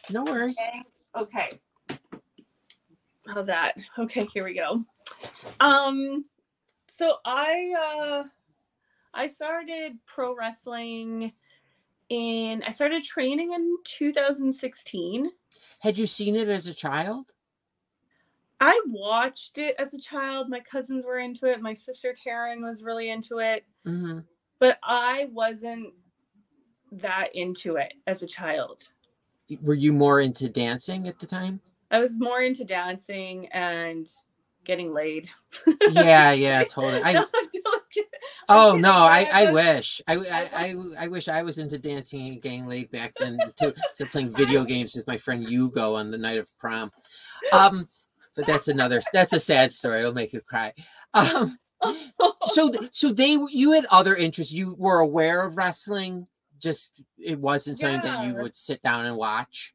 [0.10, 0.60] no worries
[1.16, 1.50] Okay.
[3.28, 3.78] How's that?
[3.98, 4.84] Okay, here we go.
[5.60, 6.26] Um
[6.88, 7.74] so I
[8.24, 8.24] uh
[9.14, 11.34] I started pro wrestling
[12.10, 15.30] in I started training in 2016.
[15.80, 17.34] Had you seen it as a child?
[18.60, 20.50] I watched it as a child.
[20.50, 21.62] My cousins were into it.
[21.62, 24.20] My sister Taryn was really into it, hmm
[24.60, 25.93] but I wasn't
[26.91, 28.89] that into it as a child.
[29.62, 31.62] Were you more into dancing at the time?
[31.91, 34.12] I was more into dancing and
[34.65, 35.30] getting laid.
[35.91, 37.02] Yeah, yeah, totally.
[37.04, 37.28] I, No.
[38.50, 40.02] Oh no, I, I wish.
[40.08, 43.74] I, I, I, I wish I was into dancing and getting laid back then too.
[43.89, 46.91] Instead of playing video games with my friend Hugo on the night of prom.
[47.54, 47.88] Um,
[48.38, 49.02] but that's another.
[49.12, 50.00] That's a sad story.
[50.00, 50.73] It'll make you cry.
[51.13, 51.58] Um,
[52.45, 54.54] so so they you had other interests.
[54.54, 56.28] You were aware of wrestling.
[56.60, 59.73] Just it wasn't something that you would sit down and watch.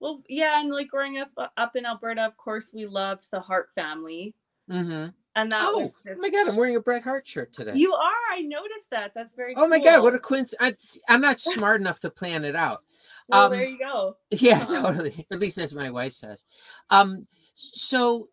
[0.00, 3.40] well, yeah, and like growing up uh, up in Alberta, of course, we loved the
[3.40, 4.34] Hart family,
[4.70, 5.08] Mm-hmm.
[5.36, 7.72] and that Oh, was oh just, my god, I'm wearing a Bret Hart shirt today.
[7.74, 8.12] You are.
[8.32, 9.12] I noticed that.
[9.14, 9.52] That's very.
[9.56, 10.36] Oh my god, what a cool.
[10.38, 10.98] coincidence!
[11.10, 12.82] I'm not smart enough to plan it out.
[13.28, 14.16] Well, um, there you go.
[14.30, 15.26] Yeah, totally.
[15.30, 16.46] At least as my wife says.
[16.90, 18.26] Um, so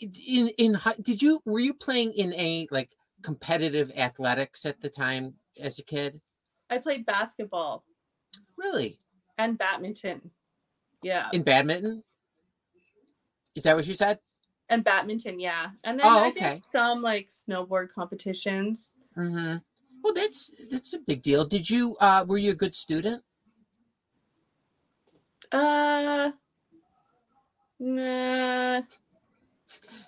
[0.00, 5.34] in in did you were you playing in a like competitive athletics at the time
[5.60, 6.20] as a kid?
[6.70, 7.84] I played basketball
[8.56, 9.00] Really?
[9.38, 10.30] and badminton.
[11.02, 12.02] Yeah, In badminton?
[13.54, 14.18] Is that what you said?
[14.70, 15.40] and badminton.
[15.40, 16.54] Yeah, and then Oh, I okay.
[16.54, 18.92] did some like snowboard competitions.
[19.16, 19.56] Mm-hmm.
[20.04, 21.44] Well, that's that's a big deal.
[21.44, 23.22] Did you uh were you a good student?
[25.50, 26.32] Uh,
[27.80, 28.82] Uh,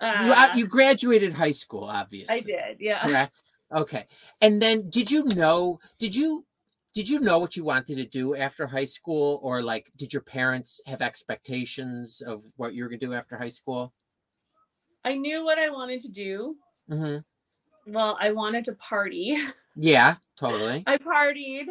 [0.01, 2.35] uh, you graduated high school, obviously.
[2.35, 2.77] I did.
[2.79, 3.01] Yeah.
[3.01, 4.05] correct okay
[4.41, 6.45] and then did you know did you
[6.93, 10.21] did you know what you wanted to do after high school or like did your
[10.21, 13.93] parents have expectations of what you were going to do after high school
[15.03, 16.57] I knew what I wanted to do.
[16.87, 17.17] hmm
[17.87, 19.37] Well, I wanted to party.
[19.75, 21.67] yeah totally I partied,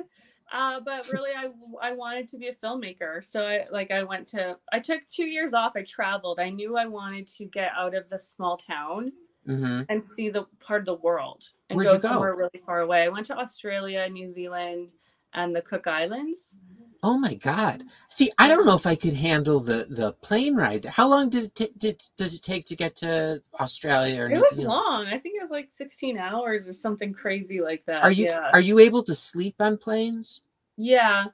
[0.52, 1.50] uh, but really, I
[1.82, 3.24] I wanted to be a filmmaker.
[3.24, 5.72] So I like I went to I took two years off.
[5.76, 6.40] I traveled.
[6.40, 9.12] I knew I wanted to get out of the small town
[9.46, 12.08] hmm and see the part of the world and Where'd go, go?
[12.08, 13.02] somewhere really far away.
[13.04, 14.92] I went to Australia, New Zealand,
[15.34, 16.56] and the Cook Islands.
[17.02, 20.84] oh my god see i don't know if i could handle the the plane ride
[20.84, 24.32] how long did it ta- did, does it take to get to australia or It
[24.34, 25.06] new was zealand long.
[25.06, 28.04] I think it was like 16 hours or something crazy like that.
[28.04, 28.50] Are you Yeah.
[28.52, 30.42] are you able to sleep on planes?
[30.76, 31.26] yeah.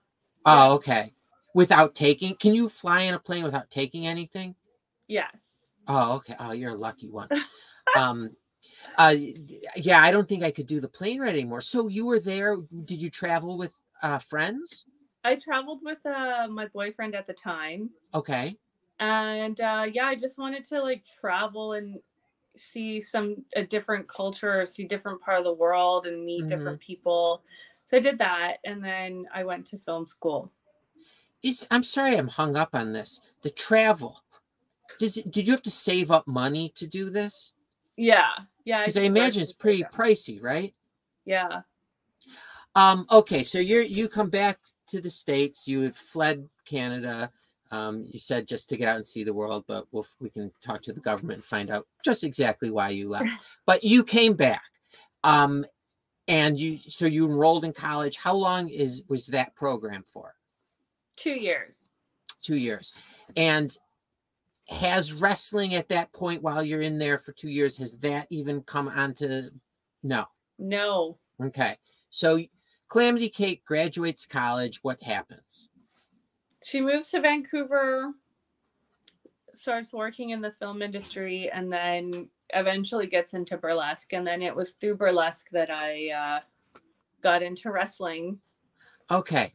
[0.49, 1.13] Oh, okay.
[1.55, 4.55] Without taking, can you fly in a plane without taking anything?
[5.09, 5.57] Yes.
[5.89, 6.37] Oh, okay.
[6.39, 7.29] Oh, you're a lucky one.
[7.99, 8.31] um,
[8.97, 9.15] uh,
[9.77, 11.61] yeah, I don't think I could do the plane ride anymore.
[11.61, 12.59] So you were there.
[12.85, 14.87] Did you travel with uh, friends?
[15.25, 17.91] I traveled with uh, my boyfriend at the time.
[18.15, 18.57] Okay.
[19.01, 21.99] and uh yeah i just wanted to like travel and
[22.61, 26.49] see some a different culture see different part of the world and meet Mhm.
[26.49, 27.43] different people
[27.85, 30.53] so i did that and then i went to film school
[31.43, 33.21] Is I'm sorry, I'm hung up on this.
[33.43, 34.23] The travel.
[34.99, 37.55] Does it, did you have to save up money to do this?
[37.97, 38.31] yeah
[38.65, 40.75] yeah Because I worked imagine it's pretty pricey, right?
[41.25, 41.63] yeah
[42.75, 45.67] Um, okay, so you're you come back to the states.
[45.67, 47.31] You had fled Canada.
[47.71, 50.53] Um, you said just to get out and see the world, but we'll, we can
[50.63, 53.29] talk to the government and find out just exactly why you left.
[53.67, 54.63] but you came back,
[55.25, 55.65] um,
[56.29, 58.19] and you so you enrolled in college.
[58.19, 60.37] How long is was that program for?
[61.17, 61.91] two years.
[62.43, 62.95] Two years,
[63.37, 63.77] and
[64.69, 68.61] has wrestling at that point while you're in there for two years has that even
[68.63, 69.49] come onto
[70.03, 70.25] no?
[70.59, 71.19] No.
[71.41, 71.77] Okay.
[72.11, 72.41] So
[72.89, 74.81] calamity kate graduates college.
[74.83, 75.71] What happens
[76.65, 78.13] she moves to vancouver
[79.55, 84.55] starts working in the film industry and then eventually gets into burlesque and then it
[84.55, 86.41] was through burlesque that i uh,
[87.23, 88.39] got into wrestling
[89.11, 89.53] Okay.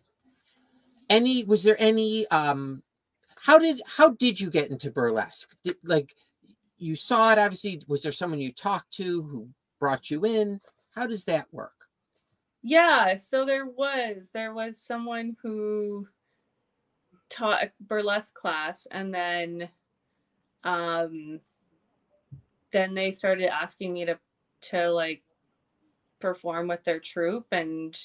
[1.09, 2.83] Any was there any um
[3.35, 5.55] how did how did you get into burlesque?
[5.63, 6.15] Did, like
[6.77, 10.61] you saw it obviously was there someone you talked to who brought you in?
[10.91, 11.87] How does that work?
[12.63, 16.07] Yeah, so there was there was someone who
[17.31, 19.71] taught a burlesque class and then
[20.63, 21.41] um
[22.71, 24.19] then they started asking me to
[24.61, 25.23] to like
[26.19, 27.97] perform with their troupe and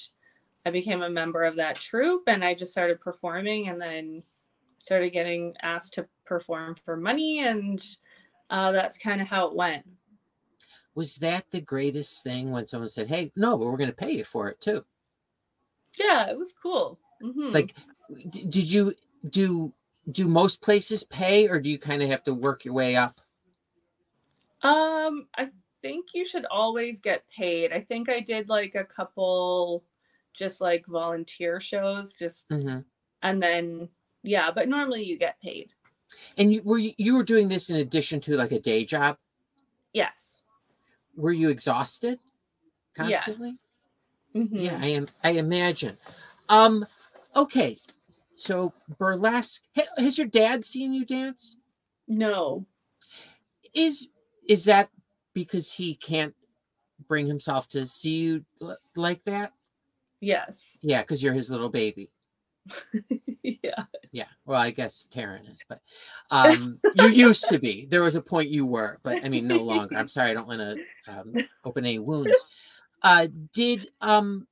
[0.65, 4.23] I became a member of that troupe and I just started performing and then
[4.79, 7.83] started getting asked to perform for money and
[8.49, 9.87] uh, that's kind of how it went.
[10.93, 14.11] Was that the greatest thing when someone said, "Hey, no, but we're going to pay
[14.11, 14.85] you for it too"?
[15.97, 16.99] Yeah, it was cool.
[17.21, 17.53] Mhm.
[17.53, 17.75] Like
[18.29, 18.95] d- did you
[19.29, 19.73] do
[20.09, 23.19] do most places pay or do you kind of have to work your way up?
[24.61, 25.49] Um, I
[25.81, 27.71] think you should always get paid.
[27.71, 29.83] I think I did like a couple
[30.33, 32.85] just like volunteer shows just Mhm.
[33.23, 33.89] and then
[34.23, 35.73] yeah, but normally you get paid.
[36.37, 39.17] And you were you you were doing this in addition to like a day job?
[39.93, 40.43] Yes.
[41.15, 42.19] Were you exhausted
[42.95, 43.57] constantly?
[44.35, 44.49] Mhm.
[44.61, 45.07] Yeah, I am.
[45.23, 45.97] I imagine.
[46.49, 46.85] Um,
[47.35, 47.77] okay.
[48.37, 49.63] So burlesque.
[49.97, 51.57] Has your dad seen you dance?
[52.07, 52.65] No.
[53.73, 54.09] Is
[54.47, 54.89] is that
[55.33, 56.35] because he can't
[57.07, 59.53] bring himself to see you l- like that?
[60.21, 60.77] Yes.
[60.81, 62.11] Yeah, because you're his little baby.
[63.43, 63.83] yeah.
[64.11, 64.27] Yeah.
[64.45, 65.81] Well, I guess Taryn is, but
[66.31, 67.85] um, you used to be.
[67.85, 69.95] There was a point you were, but I mean, no longer.
[69.97, 70.31] I'm sorry.
[70.31, 72.45] I don't want to um, open any wounds.
[73.01, 74.47] Uh, did um,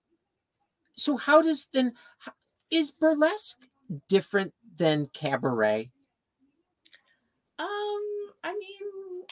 [0.95, 1.17] so?
[1.17, 1.93] How does then?
[2.19, 2.33] How,
[2.71, 3.59] is burlesque
[4.07, 5.91] different than cabaret?
[7.59, 7.67] Um,
[8.43, 9.23] I mean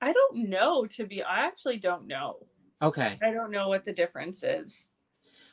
[0.00, 2.46] I don't know to be I actually don't know.
[2.80, 3.18] Okay.
[3.22, 4.86] I don't know what the difference is.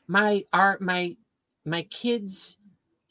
[0.08, 1.16] my our my
[1.66, 2.58] my kid's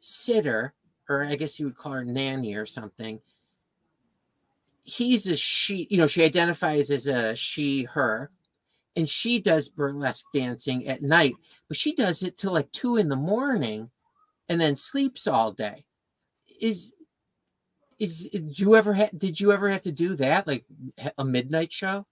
[0.01, 0.75] sitter
[1.09, 3.21] or i guess you would call her nanny or something
[4.85, 8.31] he's a she you know she identifies as a she her
[8.95, 11.35] and she does burlesque dancing at night
[11.69, 13.91] but she does it till like two in the morning
[14.49, 15.85] and then sleeps all day
[16.61, 16.95] is
[17.99, 20.65] is did you ever ha- did you ever have to do that like
[21.19, 22.07] a midnight show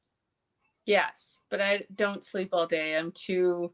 [0.85, 2.97] Yes, but I don't sleep all day.
[2.97, 3.73] I'm too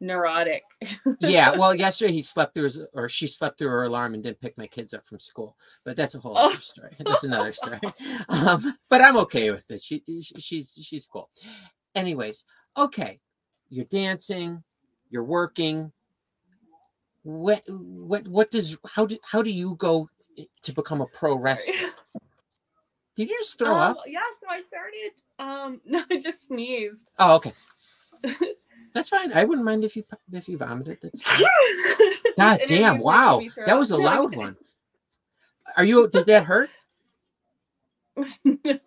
[0.00, 0.62] neurotic.
[1.20, 4.40] yeah well yesterday he slept through his or she slept through her alarm and didn't
[4.40, 6.50] pick my kids up from school but that's a whole Oh.
[6.50, 7.78] other story that's another story
[8.28, 10.02] um but i'm okay with it she
[10.38, 11.30] she's she's cool
[11.94, 12.44] anyways
[12.76, 13.20] okay
[13.70, 14.62] you're dancing
[15.08, 15.92] you're working
[17.26, 20.08] what what what does how do how do you go
[20.62, 21.74] to become a pro wrestler
[23.16, 25.10] did you just throw Um, up Yeah, so I started.
[25.40, 27.10] Um, no, I just sneezed.
[27.18, 27.52] oh okay
[28.94, 31.46] that's fine i wouldn't mind if you if you vomited that's fine.
[32.38, 32.98] God damn!
[32.98, 34.56] Wow, making me throw that was a loud one.
[35.76, 36.06] Are you?
[36.08, 36.70] Did that hurt?
[38.44, 38.78] no.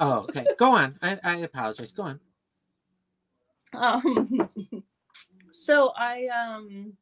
[0.00, 0.46] Oh, okay.
[0.56, 0.98] Go on.
[1.02, 1.92] I, I apologize.
[1.92, 2.20] Go on.
[3.74, 4.48] Um,
[5.50, 6.94] so I um,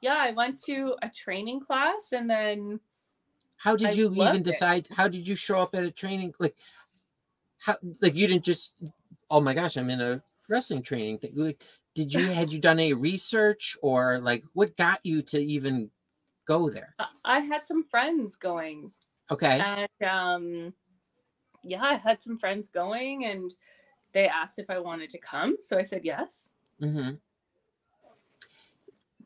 [0.00, 2.80] yeah, I went to a training class and then
[3.56, 4.44] How did I you even loved it.
[4.44, 4.88] decide?
[4.96, 6.34] How did you show up at a training?
[6.38, 6.56] Like,
[7.58, 8.82] how like you didn't just
[9.30, 12.78] oh my gosh i'm in a wrestling training thing like did you had you done
[12.78, 15.90] any research or like what got you to even
[16.46, 16.94] go there
[17.24, 18.92] I- had some friends going,
[19.30, 20.74] okay and um,
[21.62, 23.52] yeah, I had some friends going, and
[24.12, 26.50] they asked if I wanted to come, so I said yes.
[26.80, 27.10] hmm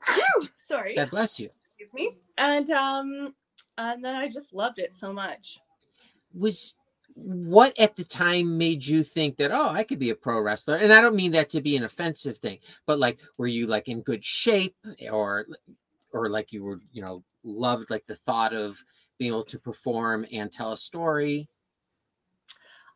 [0.66, 2.16] Sorry, god bless you excuse me.
[2.38, 3.34] And um,
[3.78, 5.58] and then I just loved it so much.
[6.34, 6.76] was
[7.14, 10.76] what at the time made you think that oh i could be a pro wrestler
[10.76, 13.88] and i don't mean that to be an offensive thing but like were you like
[13.88, 14.76] in good shape
[15.10, 15.44] or
[16.12, 18.78] or like you were you know loved like the thought of
[19.18, 21.48] being able to perform and tell a story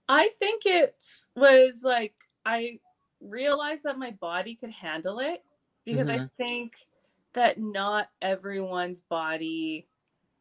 [0.09, 1.03] I think it
[1.35, 2.79] was like I
[3.21, 5.43] realized that my body could handle it
[5.85, 6.31] because I Mhm.
[6.37, 6.73] think
[7.35, 9.89] that not everyone's body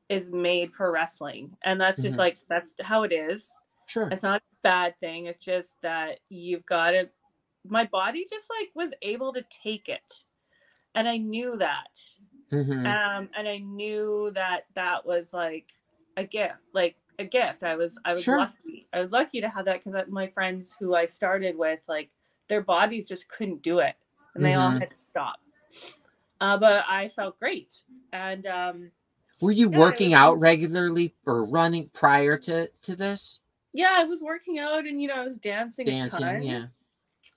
[0.10, 1.58] is made for wrestling.
[1.64, 2.20] And that's just Mhm.
[2.20, 3.52] like that's how it is.
[3.88, 5.28] sure It's not a bad thing.
[5.28, 7.10] It's just that you've got to
[7.66, 10.26] my body just like was able to take it.
[10.96, 12.00] And I knew that.
[12.52, 15.74] hmm Um and I knew that that was like
[16.18, 17.64] a gift, like a gift.
[17.64, 18.36] I was I was Sure.
[18.36, 18.88] lucky.
[18.94, 22.12] I was lucky to have that cuz my friends who I started with like
[22.50, 23.96] their bodies just couldn't do it
[24.36, 24.80] and they all Mhm.
[24.80, 25.43] had to stop.
[26.44, 27.74] Uh, but I felt great.
[28.12, 28.92] And um
[29.40, 33.40] were you Yeah, working was- out regularly or running prior to to this
[33.76, 36.44] yeah, I was working out and you know I was dancing a dancing ton.
[36.44, 36.66] yeah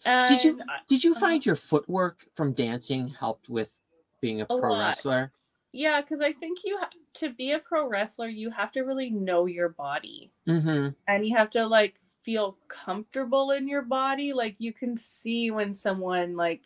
[0.04, 1.20] And Did you- did you Uh-huh.
[1.20, 3.80] find your footwork from dancing helped with
[4.20, 4.80] being a A pro lot.
[4.80, 5.32] wrestler
[5.72, 9.10] Yeah, because I think you ha- to be a pro wrestler, you have to really
[9.10, 14.32] know your body, hmm and you have to like feel comfortable in your body.
[14.32, 16.62] Like you can see when someone like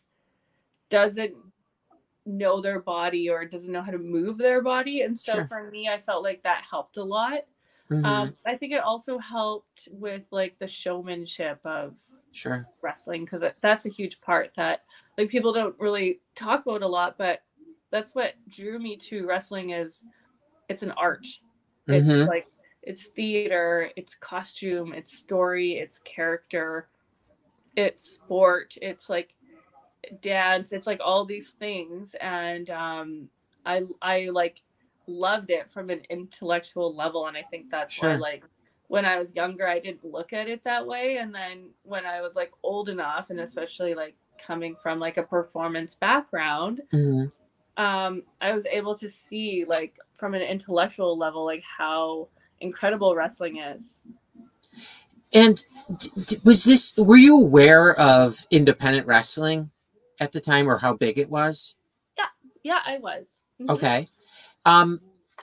[0.89, 1.35] doesn't
[2.31, 5.49] know their body or doesn't know how to move their body, and so Sure.
[5.49, 7.41] for me, I felt like that helped a lot.
[7.91, 11.99] hmm Um, I think it also helped with like the showmanship of
[12.33, 14.85] sure wrestling because that's a huge part that
[15.19, 17.43] like people don't really talk about a lot but
[17.91, 20.03] that's what drew me to wrestling is
[20.69, 21.27] it's an art
[21.91, 22.27] it's Mhm.
[22.27, 22.49] like
[22.83, 26.89] it's theater it's costume it's story it's character
[27.77, 29.37] it's sport it's like
[30.21, 33.29] dance it's like all these things and um
[33.67, 34.63] i i like
[35.07, 38.45] loved it from an intellectual level and i think that's why like
[38.89, 42.21] when i was younger i didn't look at it that way and then when i
[42.21, 47.25] was like old enough and especially like coming from like a performance background hmm
[47.77, 52.29] um i was able to see like from an intellectual level like how
[52.61, 54.03] incredible wrestling is.
[55.33, 55.65] And
[55.97, 56.97] d- d- was this?
[56.97, 59.71] Were you aware of independent wrestling
[60.21, 61.75] at the time, or how big it was?
[62.17, 62.27] yeah
[62.63, 63.71] yeah, i was Mhm.
[63.71, 64.09] Okay.
[64.65, 65.01] Um,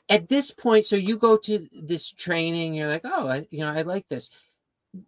[0.09, 2.73] at this point, so you go to this training.
[2.73, 4.31] You're like, oh, I, you know, I like this.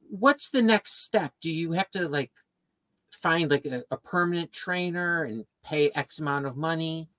[0.09, 1.33] What's the next step?
[1.41, 2.31] Do you have to like
[3.11, 7.09] find like a, a permanent trainer and pay X amount of money?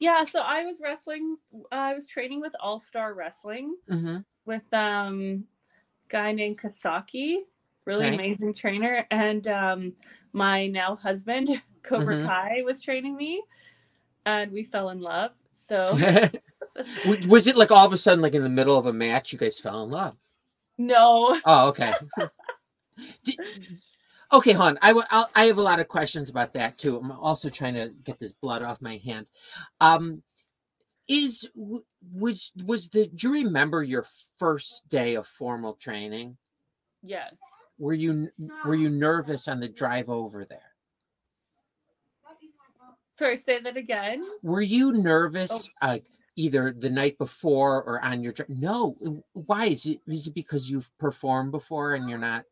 [0.00, 1.36] yeah so i was wrestling
[1.72, 4.18] i was training with all star wrestling Mm-hmm.
[4.46, 5.42] with um
[6.08, 7.38] guy named kasaki
[7.88, 8.14] really Okay.
[8.14, 9.92] amazing trainer and um
[10.32, 11.48] my now husband
[11.82, 12.26] cobra Mhm.
[12.26, 13.42] kai was training me
[14.26, 15.98] and we fell in love so
[17.26, 19.38] was it like all of a sudden, like in the middle of a match, you
[19.38, 20.16] guys fell in love?
[20.78, 21.92] no Oh, okay.
[23.24, 23.38] Di-
[24.32, 24.78] okay, hon.
[24.82, 26.96] I, I'll, I have a lot of questions about that too.
[26.96, 29.26] I'm also trying to get this blood off my hand.
[29.80, 30.22] Um,
[31.08, 31.48] is
[32.02, 34.04] was was the do you remember your
[34.38, 36.36] first day of formal training?
[37.02, 37.38] yes
[37.78, 38.28] Were you
[38.64, 40.60] were you nervous on the drive over there?
[43.18, 45.98] sorry say that again Were you nervous uh,
[46.36, 48.48] either the night before or on your drive?
[48.48, 48.96] No.
[49.32, 50.00] Why is it?
[50.06, 52.44] Is it because you've performed before and you're not?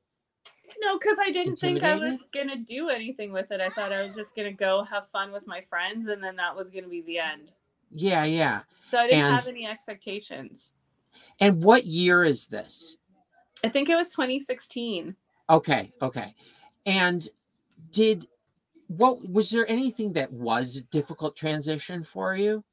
[0.82, 4.02] no because i didn't think i was gonna do anything with it i thought i
[4.04, 7.00] was just gonna go have fun with my friends and then that was gonna be
[7.02, 7.52] the end
[7.90, 8.60] Yeah, yeah.
[8.90, 10.72] so i didn't And- have any expectations
[11.40, 12.98] And what year is this?
[13.66, 15.16] I think it was 2016
[15.48, 16.34] Okay, okay.
[16.84, 17.26] And
[17.92, 18.26] did
[18.88, 22.64] what was there anything that was a difficult transition for you?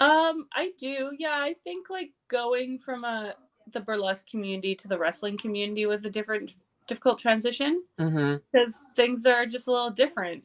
[0.00, 1.12] Um, I do.
[1.18, 3.34] Yeah, I think like going from a
[3.72, 9.44] the burlesque community to the wrestling community was a different difficult transition because things are
[9.44, 10.42] just a little different.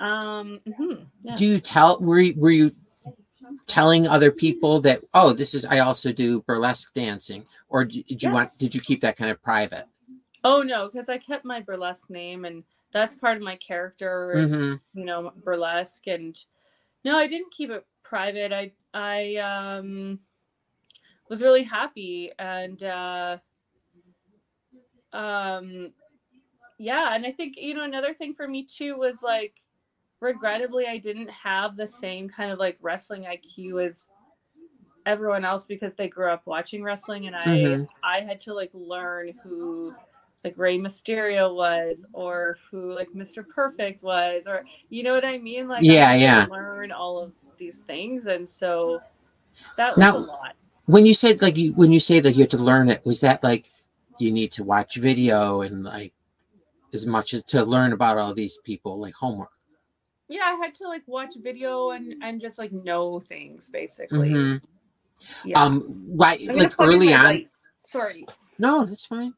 [0.00, 1.34] Um, mhm, yeah.
[1.34, 2.74] Do you tell were you, were you
[3.66, 8.28] telling other people that oh this is I also do burlesque dancing or did you
[8.28, 8.32] Yeah.
[8.32, 9.86] want did you keep that kind of private?
[10.44, 14.52] Oh no, because I kept my burlesque name and that's part of my character is,
[14.52, 14.80] Mhm.
[14.94, 16.38] you know, burlesque and
[17.04, 18.52] no, I didn't keep it private.
[18.52, 20.20] I I um
[21.28, 23.38] was really happy and uh
[25.12, 25.92] um
[26.78, 29.54] yeah and i think you know another thing for me too was like
[30.20, 34.08] regrettably i didn't have the same kind of like wrestling iq as
[35.04, 37.88] everyone else because they grew up watching wrestling and i Mhm.
[38.02, 39.94] i had to like learn who
[40.44, 43.44] like Rey Mysterio was or who like Mr.
[43.48, 46.46] Perfect was or you know what I mean like Yeah, yeah.
[46.48, 49.00] learn all of these things and so
[49.76, 50.54] that was Now- a lot
[50.84, 53.20] When you said like you when you say that you had to learn it, was
[53.22, 53.70] that like
[54.20, 56.12] you need to watch video and like
[56.94, 59.50] as much as to learn about all these people, like homework?
[60.28, 64.62] Yeah i had to like watch video and and just like know things basically Mhm.
[65.44, 67.24] yeah Um, why like early on?
[67.24, 67.48] light.
[67.84, 68.26] sorry
[68.58, 69.34] No, that's fine.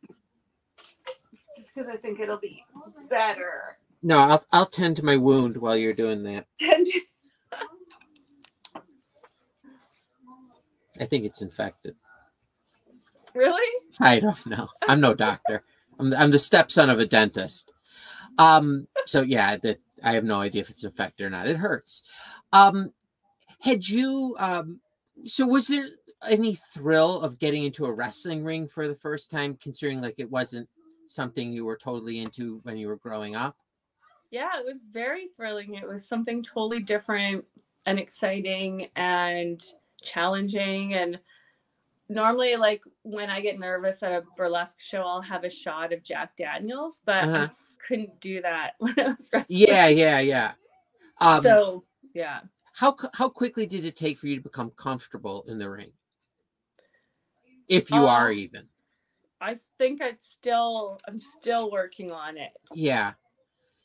[1.57, 2.64] just because i think it'll be
[3.11, 6.47] better No, I'll I'll tend to my wound while you're doing that.
[6.59, 6.86] Tend.
[11.01, 11.97] I think it's infected.
[13.34, 13.66] really
[14.01, 14.68] I don't know.
[14.89, 15.62] I'm no doctor.
[15.99, 17.72] I'm I'm the stepson of a dentist.
[18.39, 18.86] Um.
[19.07, 21.49] So yeah, that I have no idea if it's infected or not.
[21.49, 22.03] It hurts.
[22.53, 22.93] Um.
[23.61, 24.81] Had you um.
[25.27, 25.87] So was there
[26.31, 30.31] any thrill of getting into a wrestling ring for the first time, considering like it
[30.31, 30.69] wasn't
[31.07, 33.57] something you were totally into when you were growing up?
[34.31, 37.43] yeah it was very thrilling it was something totally different
[37.87, 39.63] and exciting and
[40.03, 41.19] challenging and
[42.11, 46.03] normally like when i get nervous at a burlesque show i'll have a shot of
[46.03, 47.49] jack daniels but Uh-huh.
[47.89, 49.47] I couldn't do that when i was wrestling.
[49.49, 50.53] Yeah, yeah, yeah.
[51.20, 51.84] Um, so
[52.14, 52.41] yeah
[52.74, 55.93] how how quickly did it take for you to become comfortable in the ring?
[57.68, 58.68] If you Uh, are even.
[59.41, 63.14] i think i'd still i'm still working on it Yeah.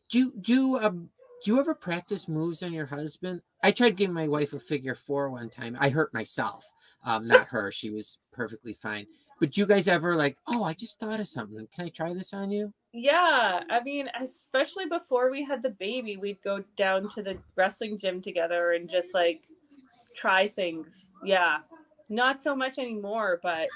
[0.09, 1.09] Do you do um
[1.43, 3.41] do you ever practice moves on your husband?
[3.63, 5.75] I tried giving my wife a figure four one time.
[5.79, 6.65] I hurt myself.
[7.05, 7.71] Um, not her.
[7.71, 9.07] She was perfectly fine.
[9.43, 11.67] But you guys ever like, oh, I just thought of something.
[11.75, 12.73] Can I try this on you?
[12.93, 17.97] Yeah, I mean, especially before we had the baby, we'd go down to the wrestling
[17.97, 19.41] gym together and just like
[20.15, 21.11] try things.
[21.25, 21.57] Yeah,
[22.07, 23.67] not so much anymore, but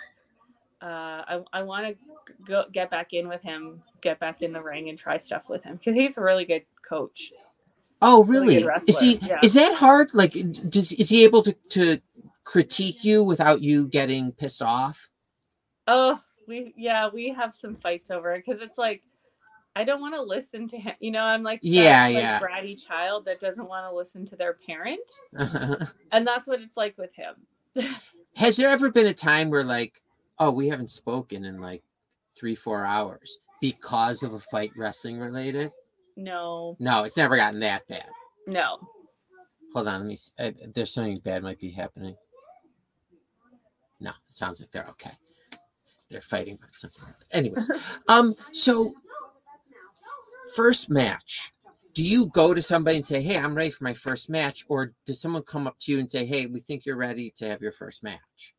[0.81, 4.61] uh, I I want to go get back in with him, get back in the
[4.61, 7.33] ring and try stuff with him because he's a really good coach.
[8.01, 8.83] Oh, Really really?
[8.87, 9.41] is he yeah.
[9.43, 10.13] is that hard?
[10.13, 10.31] Like
[10.69, 11.99] does is he able to, to
[12.45, 15.09] critique you without you getting pissed off?
[15.87, 19.03] Oh, we yeah, we have some fights over it because it's like
[19.75, 20.95] I don't want to listen to him.
[20.99, 22.39] You know, I'm like that, Yeah, like, yeah.
[22.39, 25.09] bratty child that doesn't want to listen to their parent,
[26.11, 27.35] and that's what it's like with him.
[28.37, 30.01] Has there ever been a time where like,
[30.39, 31.83] oh, we haven't spoken in like
[32.35, 35.71] three, four hours because of a fight wrestling related?
[36.15, 38.07] No, No, it's never gotten that bad.
[38.47, 38.79] no.
[39.73, 40.15] Hold on, let me.
[40.15, 40.31] See.
[40.39, 42.15] Uh, there's something bad might be happening.
[43.99, 45.11] No, it sounds like they're okay.
[46.09, 47.03] They're fighting about something.
[47.31, 47.69] Anyways,
[48.07, 48.93] um, so
[50.55, 51.53] first match.
[51.93, 54.93] Do you go to somebody and say, "Hey, I'm ready for my first match," or
[55.05, 57.61] does someone come up to you and say, "Hey, we think you're ready to have
[57.61, 58.55] your first match"?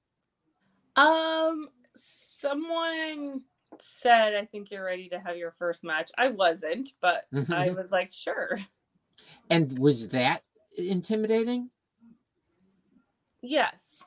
[0.96, 3.44] Um, someone
[3.78, 7.92] said, "I think you're ready to have your first match." I wasn't, but I was
[7.92, 8.58] like, "Sure."
[9.48, 10.42] And was that
[10.76, 11.70] intimidating?
[13.40, 14.02] Yes,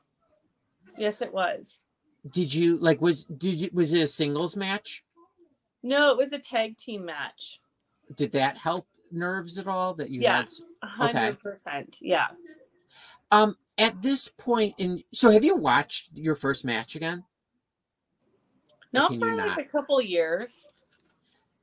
[0.98, 1.82] yes, it was.
[2.30, 5.04] Did you like was did you was it a singles match?
[5.82, 7.60] No, it was a tag team match.
[8.16, 10.38] Did that help nerves at all that you Yeah.
[10.38, 10.50] had
[10.84, 11.98] A hundred percent.
[12.02, 12.28] Yeah.
[13.32, 17.24] Um, at this point in, so have you watched your first match again?
[18.94, 19.60] Not for like not?
[19.60, 20.68] a couple years.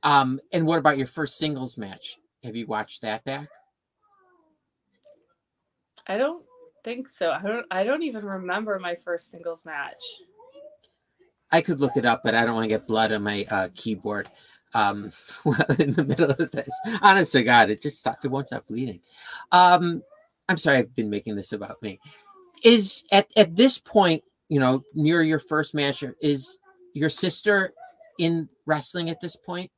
[0.01, 2.17] Um, and what about your first singles match?
[2.43, 3.49] Have you watched that back?
[6.07, 6.43] I don't
[6.83, 7.31] think so.
[7.31, 7.65] I don't.
[7.69, 10.01] I don't even remember my first singles match.
[11.51, 13.69] I could look it up, but I don't want to get blood on my uh,
[13.75, 14.29] keyboard.
[14.75, 15.11] Um,
[15.79, 16.69] in the middle of this,
[17.01, 18.23] honest to God, it just stopped.
[18.23, 18.99] It won't stop bleeding.
[19.51, 20.03] Um,
[20.47, 21.99] I'm sorry, I've been making this about me.
[22.63, 26.59] Is at at this point, you know, near your first match, is
[26.93, 27.73] your sister
[28.19, 29.71] in wrestling at this point?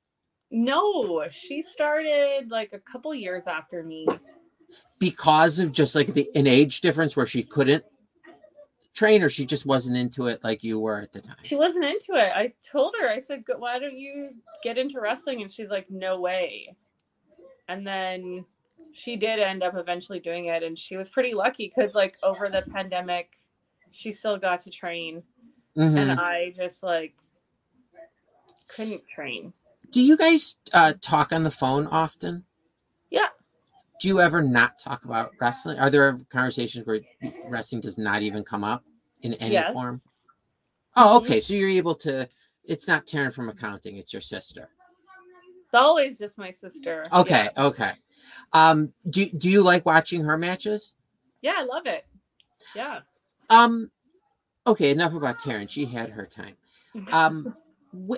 [0.49, 4.05] No, she started like a couple years after me.
[4.99, 7.83] because of just like the an age difference where she couldn't
[8.93, 11.85] train or she just wasn't into it like you were at the time She wasn't
[11.85, 12.31] into it.
[12.35, 13.09] I told her.
[13.09, 16.75] I said, "Why don't you get into wrestling?" And she's like, "No way."
[17.67, 18.45] And then
[18.93, 22.49] she did end up eventually doing it, and she was pretty lucky because, like, over
[22.49, 23.37] the pandemic,
[23.91, 25.23] she still got to train,
[25.77, 25.97] Mhm.
[25.97, 27.15] and I just like
[28.67, 29.53] couldn't train.
[29.91, 32.45] do you guys uh talk on the phone often.
[34.01, 36.99] Do you ever not talk about wrestling are there conversations where
[37.49, 38.83] wrestling does not even come up
[39.21, 39.71] in any Yes.
[39.73, 40.01] form
[40.97, 41.25] oh Mhm.
[41.25, 42.27] okay so you're able to
[42.63, 43.97] It's not Taryn from accounting.
[43.97, 44.69] It's your sister.
[45.65, 47.07] It's always just my sister.
[47.11, 47.49] Okay.
[47.55, 47.91] Yeah, Okay.
[48.53, 48.93] Um.
[49.09, 50.93] Do Do you like watching her matches?
[51.41, 52.05] yeah I love it.
[52.75, 52.99] Yeah.
[53.49, 53.89] Um.
[54.67, 54.91] Okay.
[54.91, 55.67] Enough about Taryn.
[55.69, 56.55] She had her time.
[57.11, 57.55] Um.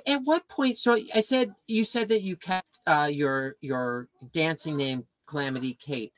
[0.05, 0.77] At what point?
[0.77, 6.13] So I said you said that you kept uh, your your dancing name Calamity Kate.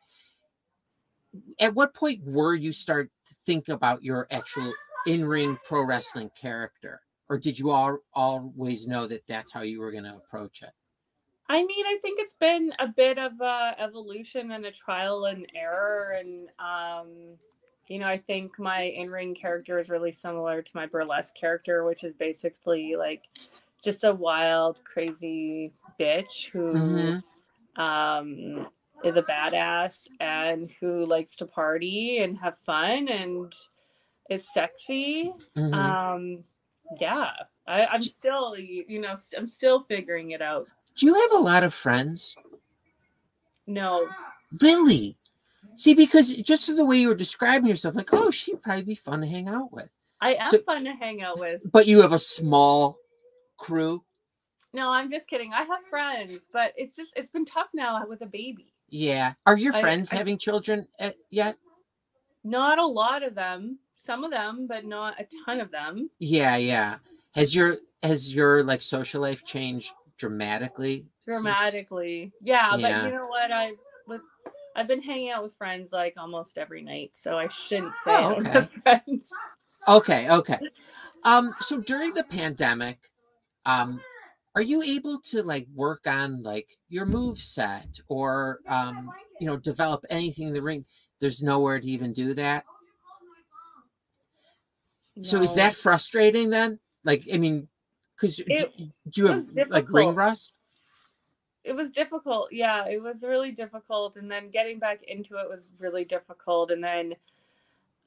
[1.60, 4.74] At what point were you start to think about your actual
[5.06, 9.80] in ring pro wrestling character, or did you all always know that that's how you
[9.80, 10.72] were going to approach it?
[11.48, 15.46] I mean, I think it's been a bit of a evolution and a trial and
[15.54, 17.38] error, and um,
[17.88, 22.04] you know, I think my in-ring character is really similar to my burlesque character, which
[22.04, 23.30] is basically like
[23.84, 27.24] just a wild, crazy bitch who Mhm.
[27.80, 28.68] um,
[29.06, 33.54] is a badass and who likes to party and have fun and
[34.30, 35.32] is sexy.
[35.56, 35.74] Mhm.
[35.74, 36.44] Um,
[37.00, 37.32] yeah,
[37.68, 40.68] I, I'm still, you know, st- I'm still figuring it out.
[40.96, 42.36] Do you have a lot of friends?
[43.68, 44.08] No,
[44.62, 45.18] Really?
[45.76, 49.20] See, because just the way you were describing yourself, like, oh, she'd probably be fun
[49.22, 49.90] to hang out with.
[50.22, 51.62] I am So- fun to hang out with.
[51.70, 52.98] But you have a small
[53.58, 54.04] crew.
[54.74, 55.52] No, I'm just kidding.
[55.54, 58.74] I have friends, but it's just it's been tough now with a baby.
[58.96, 59.34] Yeah.
[59.46, 60.88] Are your I- friends I- having children
[61.30, 61.58] yet?
[62.44, 63.80] Not a lot of them.
[63.98, 66.10] Some of them, but not a ton of them.
[66.20, 66.98] Yeah, yeah.
[67.34, 71.08] Has your has your like social life changed dramatically?
[71.28, 72.32] since- Dramatically.
[72.42, 73.02] Yeah, Yeah.
[73.02, 73.52] but you know what?
[73.52, 73.74] I
[74.08, 74.22] was
[74.78, 78.16] I've been hanging out with friends like almost every night, so I shouldn't say Oh,
[78.16, 78.52] I don't okay.
[78.52, 79.30] have friends.
[79.88, 80.60] Okay, okay.
[81.24, 83.10] Um, so during the pandemic,
[83.66, 84.00] um,
[84.56, 89.58] are you able to like work on like your move set or um, you know,
[89.58, 90.86] develop anything in the ring?
[91.20, 92.66] There's nowhere to even do that.
[95.22, 96.80] So is that frustrating then?
[97.04, 97.68] Like, I mean,
[98.16, 98.72] because It
[99.10, 100.58] do you have was like ring rust?
[101.64, 105.72] it was difficult yeah it was really difficult and then getting back into it was
[105.80, 107.16] really difficult and then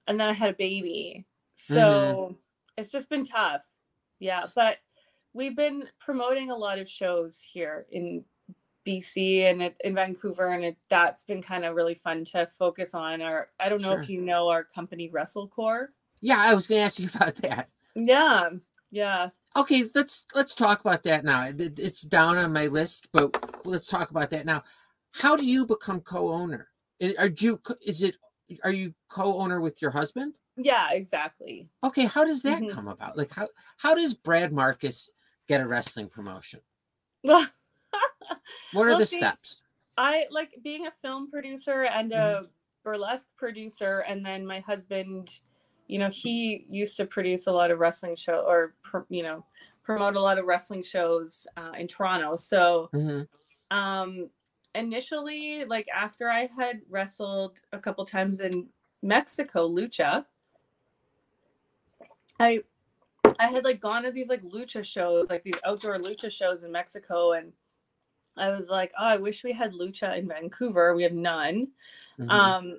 [0.06, 1.26] and then i had a baby
[1.56, 2.34] so Mm-hmm.
[2.76, 3.70] it's just been tough
[4.18, 4.78] yeah but
[5.32, 8.24] we've been promoting a lot of shows here in
[8.86, 12.94] bc and it, in vancouver and it, that's been kind of really fun to focus
[12.94, 14.02] on our i don't know Sure.
[14.02, 15.88] if you know our company wrestlecore
[16.20, 17.68] Yeah, I was going to ask you about that.
[17.94, 18.48] yeah
[18.90, 21.50] yeah Okay, let's let's talk about that now.
[21.58, 24.62] It's down on my list, but let's talk about that now.
[25.14, 26.68] How do you become co-owner?
[27.18, 28.16] Are you co- is it
[28.62, 30.38] are you co-owner with your husband?
[30.56, 32.68] yeah exactly Okay, how does that Mhm.
[32.70, 33.16] come about?
[33.16, 33.48] Like how
[33.78, 35.10] how does Brad Marcus
[35.48, 36.60] get a wrestling promotion?
[38.70, 39.62] What are Well, the see, steps?
[39.96, 42.44] I like being a film producer and Mm-hmm.
[42.44, 42.46] a
[42.84, 45.40] burlesque producer, and then my husband,
[45.88, 48.74] you know, he used to produce a lot of wrestling show or
[49.08, 49.44] you know
[49.84, 52.36] promote a lot of wrestling shows uh, in Toronto.
[52.36, 53.22] So hmm
[53.70, 54.30] um,
[54.74, 58.68] initially, like after I had wrestled a couple times in
[59.02, 60.26] Mexico, lucha,
[62.40, 62.62] I
[63.38, 66.72] I had like gone to these like lucha shows, like these outdoor lucha shows in
[66.72, 67.52] Mexico, and
[68.36, 70.94] I was like, oh, I wish we had lucha in Vancouver.
[70.94, 71.68] We have none.
[72.18, 72.30] Mm-hmm.
[72.30, 72.74] Um,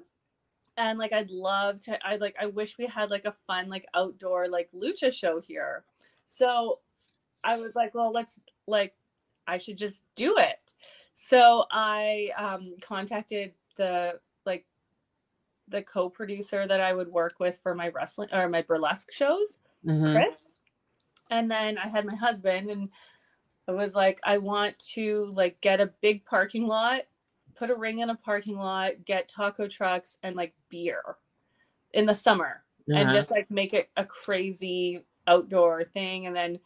[0.78, 1.98] and like I'd love to.
[2.06, 5.84] I like I wish we had like a fun like outdoor like lucha show here.
[6.26, 6.80] So
[7.44, 8.96] I was like, well, let's like
[9.48, 10.74] I should just do it.
[11.14, 14.66] So I um, contacted the like
[15.68, 20.14] the co-producer that I would work with for my wrestling or my burlesque shows, Mhm.
[20.16, 20.36] Chris.
[21.30, 22.90] And then I had my husband and
[23.68, 27.02] I was like, I want to like get a big parking lot,
[27.56, 31.04] put a ring in a parking lot, get taco trucks and like beer
[31.94, 32.64] in the summer
[32.96, 33.18] and Uh-huh.
[33.18, 36.26] just like make it a crazy outdoor thing.
[36.28, 36.60] And then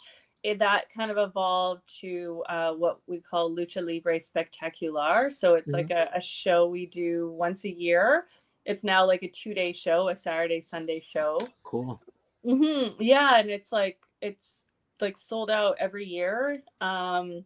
[0.44, 5.30] it, that kind of evolved to uh, what we call Lucha Libre Spectacular.
[5.30, 8.26] So it's like a, a show we do once a year.
[8.66, 11.38] It's now like a two day show, a Saturday, Sunday show.
[11.64, 12.02] Cool.
[12.46, 14.64] hmm Yeah, and it's like it's
[15.02, 16.64] like sold out every year.
[16.82, 17.46] Um,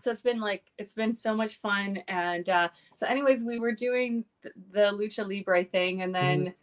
[0.00, 1.98] so it's been like it's been so much fun.
[2.08, 6.54] And uh, so, anyways, we were doing th- the lucha libre thing, and then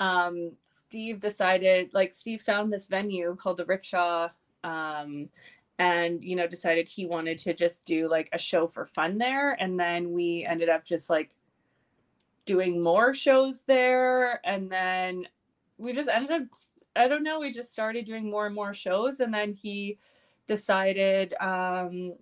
[0.00, 4.28] um, Steve decided, like, Steve found this venue called the Rickshaw,
[4.64, 5.28] um,
[5.78, 9.52] and you know, decided he wanted to just do like a show for fun there.
[9.52, 11.30] And then we ended up just like
[12.46, 15.26] doing more shows there, and then
[15.78, 16.42] we just ended up
[16.96, 19.98] I don't know, we just started doing more and more shows and then he
[20.46, 22.14] decided um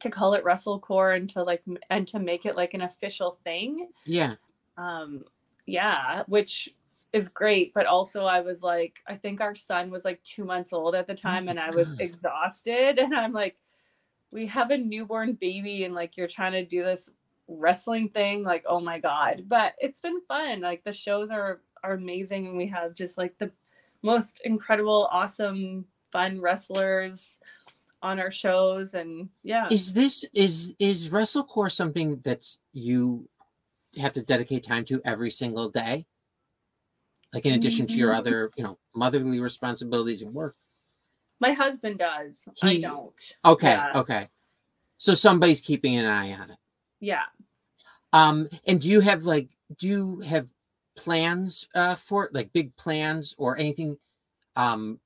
[0.00, 3.88] to call it WrestleCore and to like and to make it like an official thing.
[4.04, 4.34] Yeah.
[4.76, 5.24] Um
[5.66, 6.70] yeah, which
[7.12, 7.74] is great.
[7.74, 11.06] But also, I was like, I think our son was like two months old at
[11.06, 12.00] the time, my and I was God.
[12.00, 12.98] exhausted.
[13.10, 13.56] And I'm like,
[14.30, 17.10] we have a newborn baby, and like you're trying to do this
[17.48, 18.44] wrestling thing.
[18.44, 19.44] Like, oh my god!
[19.48, 20.60] But it's been fun.
[20.60, 23.50] Like the shows are are amazing, and we have just like the
[24.02, 27.38] most incredible, awesome, fun wrestlers
[28.02, 28.94] on our shows.
[28.94, 33.28] And yeah, Is this is is WrestleCore something that you
[33.98, 36.06] have to dedicate time to every single day?
[37.32, 38.18] Like in addition to your Mhm.
[38.18, 40.56] other, you know, motherly responsibilities and work.
[41.42, 42.46] my husband does.
[42.62, 43.18] I He- don't.
[43.46, 43.92] Okay, Yeah.
[43.94, 44.28] okay.
[44.98, 46.58] So somebody's keeping an eye on it.
[47.00, 47.24] Yeah.
[48.12, 49.48] Um, and do you have like
[49.78, 50.50] do you have
[50.96, 53.98] plans uh for it, like big plans or anything?
[54.56, 55.00] Um,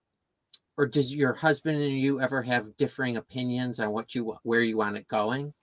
[0.78, 4.78] or does your husband and you ever have differing opinions on what you where you
[4.78, 5.54] want it going?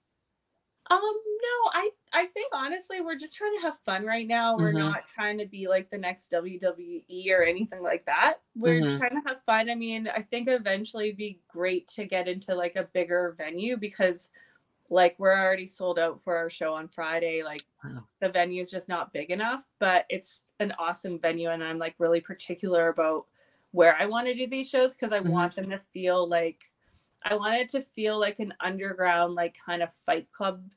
[0.90, 4.58] Um, no, I I think honestly we're just trying to have fun right now.
[4.58, 4.92] We're Mhm.
[4.92, 8.40] not trying to be like the next WWE or anything like that.
[8.56, 8.98] We're Mhm.
[8.98, 9.70] trying to have fun.
[9.70, 13.78] I mean, I think eventually it'd be great to get into like a bigger venue
[13.78, 14.30] because
[14.92, 17.44] like we're already sold out for our show on Friday.
[17.44, 18.08] Like Wow.
[18.22, 21.96] the venue is just not big enough, but it's an awesome venue and I'm like
[22.00, 23.28] really particular about
[23.72, 25.32] where I want to do these shows because I Mhm.
[25.32, 26.72] want them to feel like
[27.24, 30.70] I want it to feel like an underground, like kind of fight club,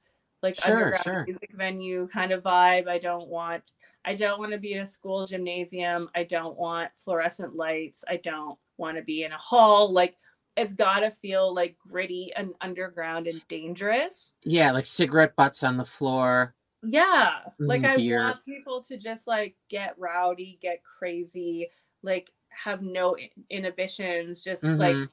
[0.42, 1.26] like Sure, underground sure.
[1.26, 2.88] music venue kind of vibe.
[2.88, 3.72] I don't want
[4.04, 6.10] I don't want to be in a school gymnasium.
[6.14, 8.04] I don't want fluorescent lights.
[8.08, 9.90] I don't want to be in a hall.
[9.92, 10.18] Like
[10.57, 14.32] it's gotta feel like gritty and underground and dangerous.
[14.44, 16.55] Yeah, like cigarette butts on the floor.
[16.82, 17.40] Yeah.
[17.66, 21.70] Like Mhm, I want people to just like get rowdy, get crazy,
[22.02, 23.16] like have no
[23.50, 25.09] inhibitions, just like Mhm.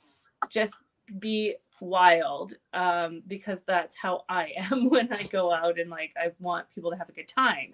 [0.50, 0.84] just
[1.20, 6.32] be wild um because that's how I am when I go out and like I
[6.40, 7.74] want people to have a good time.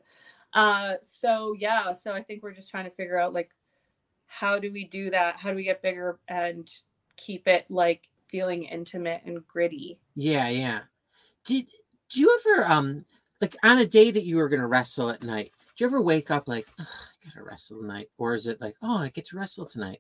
[0.53, 3.55] Uh so yeah, so I think we're just trying to figure out like
[4.28, 5.38] how do we do that?
[5.38, 6.70] How do we get bigger and
[7.18, 9.99] keep it like feeling intimate and gritty?
[10.15, 10.82] Yeah, yeah.
[11.45, 11.68] Did
[12.09, 13.05] do you ever um
[13.41, 15.51] like on a day that you were gonna wrestle at night?
[15.76, 16.86] Do you ever wake up like I
[17.26, 19.99] gotta wrestle tonight, or is it like oh I get to wrestle tonight?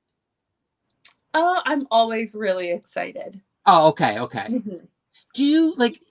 [1.33, 3.41] Oh, I'm always really excited.
[3.65, 4.45] Oh, okay, okay.
[4.49, 4.87] Mhm.
[5.33, 6.01] Do you like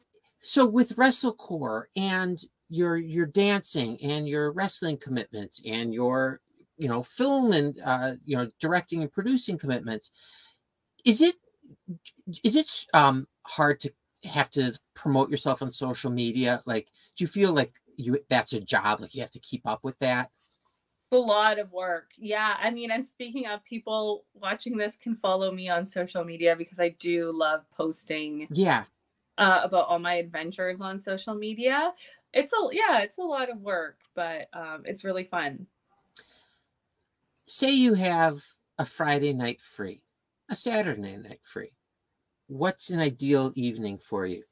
[0.41, 2.39] so with WrestleCore and
[2.69, 6.41] your your dancing and your wrestling commitments and your
[6.77, 10.11] you know film and uh you know directing and producing commitments?
[11.07, 11.37] Is it
[12.45, 13.93] is it um hard to
[14.25, 16.63] have to promote yourself on social media?
[16.67, 19.01] Like, do you feel like you that's a job?
[19.01, 20.31] Like you have to keep up with that?
[21.13, 22.11] a lot of work.
[22.19, 22.57] Yeah.
[22.61, 26.81] I mean, and speaking of people watching this can follow me on social media because
[26.81, 28.85] I do love posting Yeah.
[29.39, 31.93] uh, about all my adventures on social media.
[32.35, 35.69] It's a yeah, it's a lot of work, but um, it's really fun.
[37.47, 38.43] Say you have
[38.79, 40.03] a Friday night free,
[40.49, 41.73] a Saturday night free.
[42.49, 44.45] What's an ideal evening for you?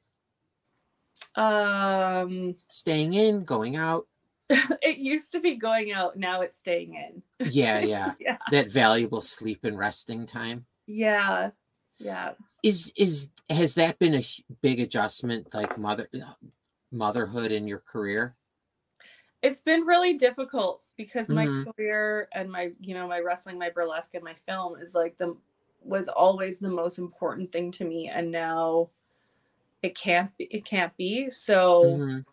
[1.35, 4.07] Um, Staying in, going out?
[4.49, 7.21] it used to be going out, now it's staying in.
[7.51, 8.13] Yeah, yeah.
[8.19, 8.37] Yeah.
[8.51, 10.65] that valuable sleep and resting time.
[10.87, 11.51] Yeah.
[11.99, 12.33] Yeah.
[12.63, 14.23] Is is has that been a
[14.61, 16.09] big adjustment like mother
[16.91, 18.35] motherhood in your career?
[19.41, 21.67] it's been really difficult because my Mhm.
[21.75, 25.37] career and my you know my wrestling my burlesque and my film is like the
[25.85, 28.89] was always the most important thing to me and now
[29.83, 32.25] it can't be it can't be so Mhm.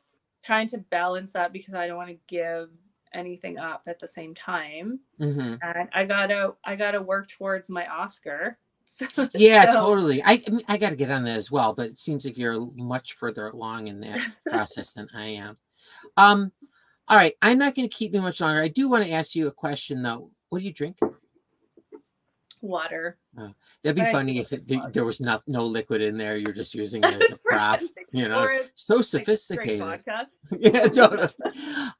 [0.42, 2.70] trying to balance that because i don't want to give
[3.12, 5.58] anything up at the same time Mhm.
[5.62, 10.22] and i gotta i gotta work towards my oscar So- Yeah, so- totally.
[10.22, 12.60] I I, I got to get on that as well, but it seems like you're
[12.74, 15.56] much further along in that process than I am.
[16.18, 16.52] Um,
[17.08, 18.60] all right, I'm not going to keep you much longer.
[18.60, 20.30] I do want to ask you a question though.
[20.50, 21.14] What are you drinking?
[22.62, 23.18] Water
[23.82, 26.36] That'd be I funny if it, there, was not no liquid in there.
[26.36, 27.80] You're just using it as a prop.
[28.12, 30.00] You know, so sophisticated.
[30.58, 31.28] yeah, totally.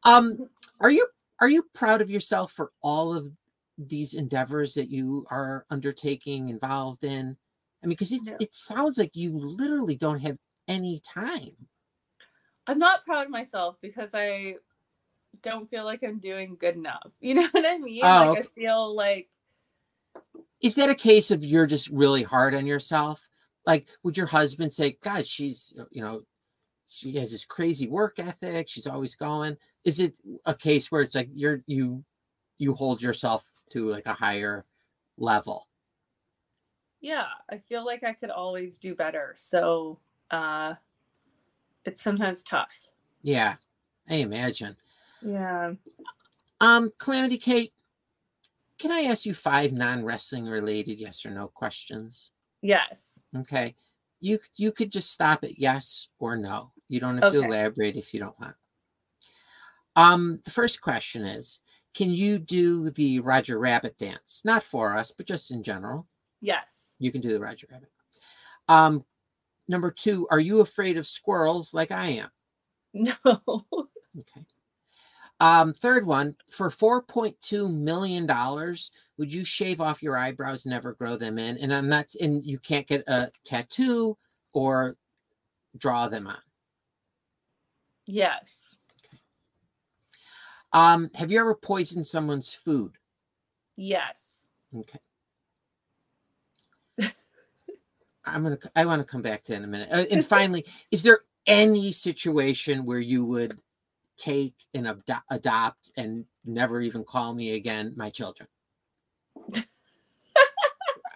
[0.04, 0.48] Um,
[0.80, 1.06] are you
[1.40, 3.26] are you proud of yourself for all of
[3.78, 7.36] these endeavors that you are undertaking, involved in?
[7.82, 8.36] I mean, because No.
[8.38, 10.36] it sounds like you literally don't have
[10.68, 11.56] any time.
[12.66, 14.56] I'm not proud of myself because I
[15.40, 17.10] don't feel like I'm doing good enough.
[17.20, 18.02] You know what I mean?
[18.04, 19.28] Oh, like I feel like
[20.62, 23.28] Is that a case of you're just really hard on yourself?
[23.66, 26.22] Like, would your husband say, "God, she's you know,
[26.88, 28.68] she has this crazy work ethic.
[28.68, 32.04] She's always going." Is it a case where it's like you're you
[32.58, 34.64] you hold yourself to like a higher
[35.18, 35.68] level?
[37.02, 39.34] yeah, I feel like I could always do better.
[39.36, 39.98] So
[40.30, 40.74] uh
[41.84, 42.88] it's sometimes tough.
[43.22, 43.56] Yeah,
[44.08, 44.76] I imagine.
[45.20, 45.72] Yeah.
[46.60, 47.72] Um, Calamity Kate,
[48.82, 52.32] can I ask you five non-wrestling related yes or no questions?
[52.62, 53.16] Yes.
[53.36, 53.76] Okay.
[54.18, 56.72] You you could just stop at yes or no.
[56.88, 58.56] You don't have to elaborate if you don't want.
[59.94, 61.60] Um, the first question is,
[61.94, 64.42] can you do the Roger Rabbit dance?
[64.44, 66.08] Not for us, but just in general.
[66.40, 66.96] Yes.
[66.98, 67.90] You can do the Roger Rabbit.
[68.68, 69.04] Um,
[69.68, 72.30] number two, are you afraid of squirrels like I am?
[72.94, 73.16] No.
[73.24, 74.44] Okay.
[75.42, 78.28] Um, third one, for $4.2 million,
[79.18, 81.58] would you shave off your eyebrows, never grow them in?
[81.58, 84.16] And I'm not, and you can't get a tattoo
[84.52, 84.94] or
[85.76, 86.38] draw them on.
[88.06, 88.76] yes.
[90.72, 92.92] Um, have you ever poisoned someone's food?
[93.76, 94.46] Yes.
[94.74, 95.00] Okay.
[98.24, 98.58] I'm gonna.
[98.76, 99.88] I want to come back to that in a minute.
[99.92, 103.60] Uh, and finally, is there any situation where you would
[104.22, 108.48] take and ado- adopt and never even call me again, my children?
[109.54, 109.62] uh,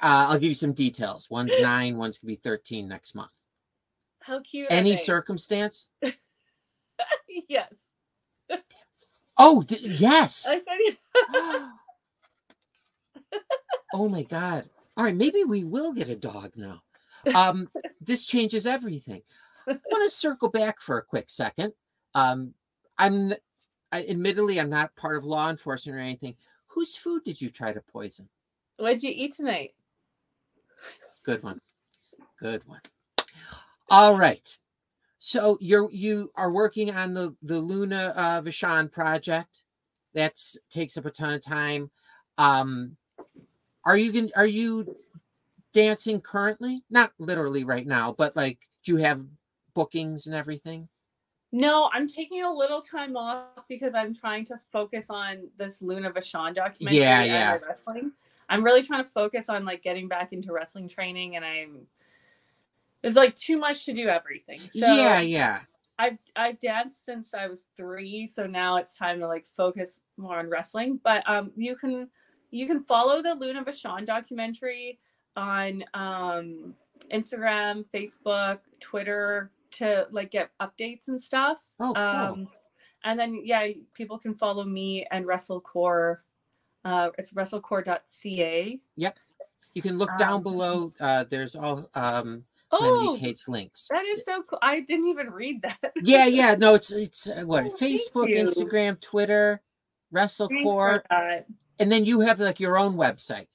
[0.00, 1.30] I'll give you some details.
[1.30, 1.96] One's nine.
[1.96, 3.30] One's gonna be thirteen next month.
[4.20, 4.66] How cute.
[4.70, 5.88] Any circumstance?
[7.48, 7.74] yes.
[9.38, 10.46] Oh, th- yes.
[10.48, 10.96] I said
[11.32, 11.62] yes.
[13.94, 16.82] oh my god all right maybe we will get a dog now
[17.34, 17.68] um
[18.00, 19.22] this changes everything
[19.68, 21.72] i want to circle back for a quick second
[22.14, 22.54] um
[22.98, 23.32] i'm
[23.92, 26.36] I, admittedly i'm not part of law enforcement or anything.
[26.68, 28.28] Whose food did you try to poison?
[28.76, 29.72] What'd you eat tonight?
[31.26, 31.60] good one.
[32.38, 32.80] Good one.
[33.90, 34.58] All right.
[35.18, 39.62] So you're you are working on the the luna uh Vachon project?
[40.14, 41.90] That's takes up a ton of time.
[42.38, 42.96] Um
[43.84, 44.96] are you going are you
[45.72, 46.82] dancing currently?
[46.90, 49.24] Not literally right now but like do you have
[49.74, 50.88] bookings and everything
[51.56, 56.10] No, I'm taking a little time off because I'm trying to focus on this Luna
[56.10, 57.00] Vachon documentary.
[57.00, 57.58] Yeah, yeah.
[57.66, 58.12] Wrestling.
[58.50, 61.86] I'm really trying to focus on like getting back into wrestling training, and I'm
[63.00, 64.58] there's like too much to do everything.
[64.58, 65.60] So yeah yeah
[65.98, 70.38] I've I've danced since I was three, so now it's time to like focus more
[70.38, 71.00] on wrestling.
[71.02, 72.10] But um, you can
[72.50, 74.98] you can follow the Luna Vachon documentary
[75.36, 76.74] on um,
[77.10, 81.62] Instagram, Facebook, Twitter to like get updates and stuff.
[81.80, 82.02] Oh, cool.
[82.02, 82.48] Um,
[83.04, 86.18] and then yeah, people can follow me and WrestleCore.
[86.84, 88.80] Uh, it's WrestleCore.ca.
[88.96, 89.18] Yep.
[89.74, 94.04] You can look down Um, below uh there's all um Oh, Calamity Kate's links that
[94.06, 94.58] is so cool!
[94.60, 95.92] I didn't even read that.
[96.02, 99.62] yeah yeah no it's it's uh, what Oh, facebook instagram twitter
[100.12, 101.02] wrestlecore
[101.78, 103.46] and then you have like your own website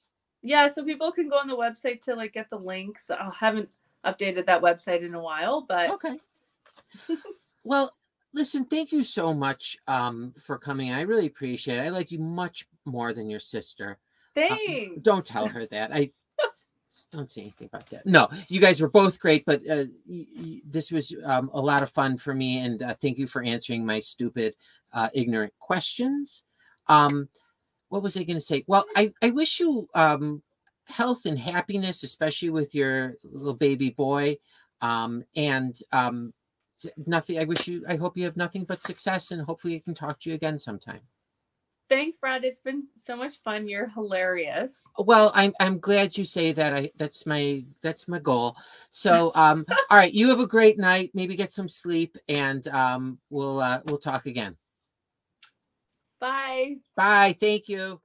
[0.42, 3.10] Yeah, so people can go on the website to like get the links.
[3.10, 3.68] I haven't
[4.04, 6.18] updated that website in a while, but Okay.
[7.64, 7.90] well,
[8.34, 10.92] listen, thank you so much um, for coming.
[10.92, 11.82] I really appreciate it.
[11.86, 13.98] I like you much more than your sister.
[14.36, 15.02] Uh, thanks.
[15.02, 15.92] don't tell her that.
[15.94, 16.10] I
[17.10, 18.06] don't say anything about that.
[18.06, 21.82] No, you guys were both great, but uh, y- y- this was um, a lot
[21.82, 22.58] of fun for me.
[22.58, 24.54] And uh, thank you for answering my stupid,
[24.92, 26.44] uh, ignorant questions.
[26.88, 27.28] Um,
[27.88, 28.64] what was I going to say?
[28.66, 30.42] Well, I, I wish you um,
[30.88, 34.36] health and happiness, especially with your little baby boy.
[34.80, 36.32] Um, and um,
[37.06, 39.94] nothing, I wish you, I hope you have nothing but success and hopefully I can
[39.94, 41.00] talk to you again sometime.
[41.88, 42.42] Thanks, Brad.
[42.42, 43.68] It's been so much fun.
[43.68, 44.82] You're hilarious.
[44.98, 46.72] Well, I'm I'm glad you say that.
[46.72, 48.56] I that's my that's my goal.
[48.90, 51.10] So um all right, you have a great night.
[51.12, 54.56] Maybe get some sleep and um we'll uh we'll talk again.
[56.18, 56.76] Bye.
[56.96, 57.36] Bye.
[57.38, 58.00] Thank you.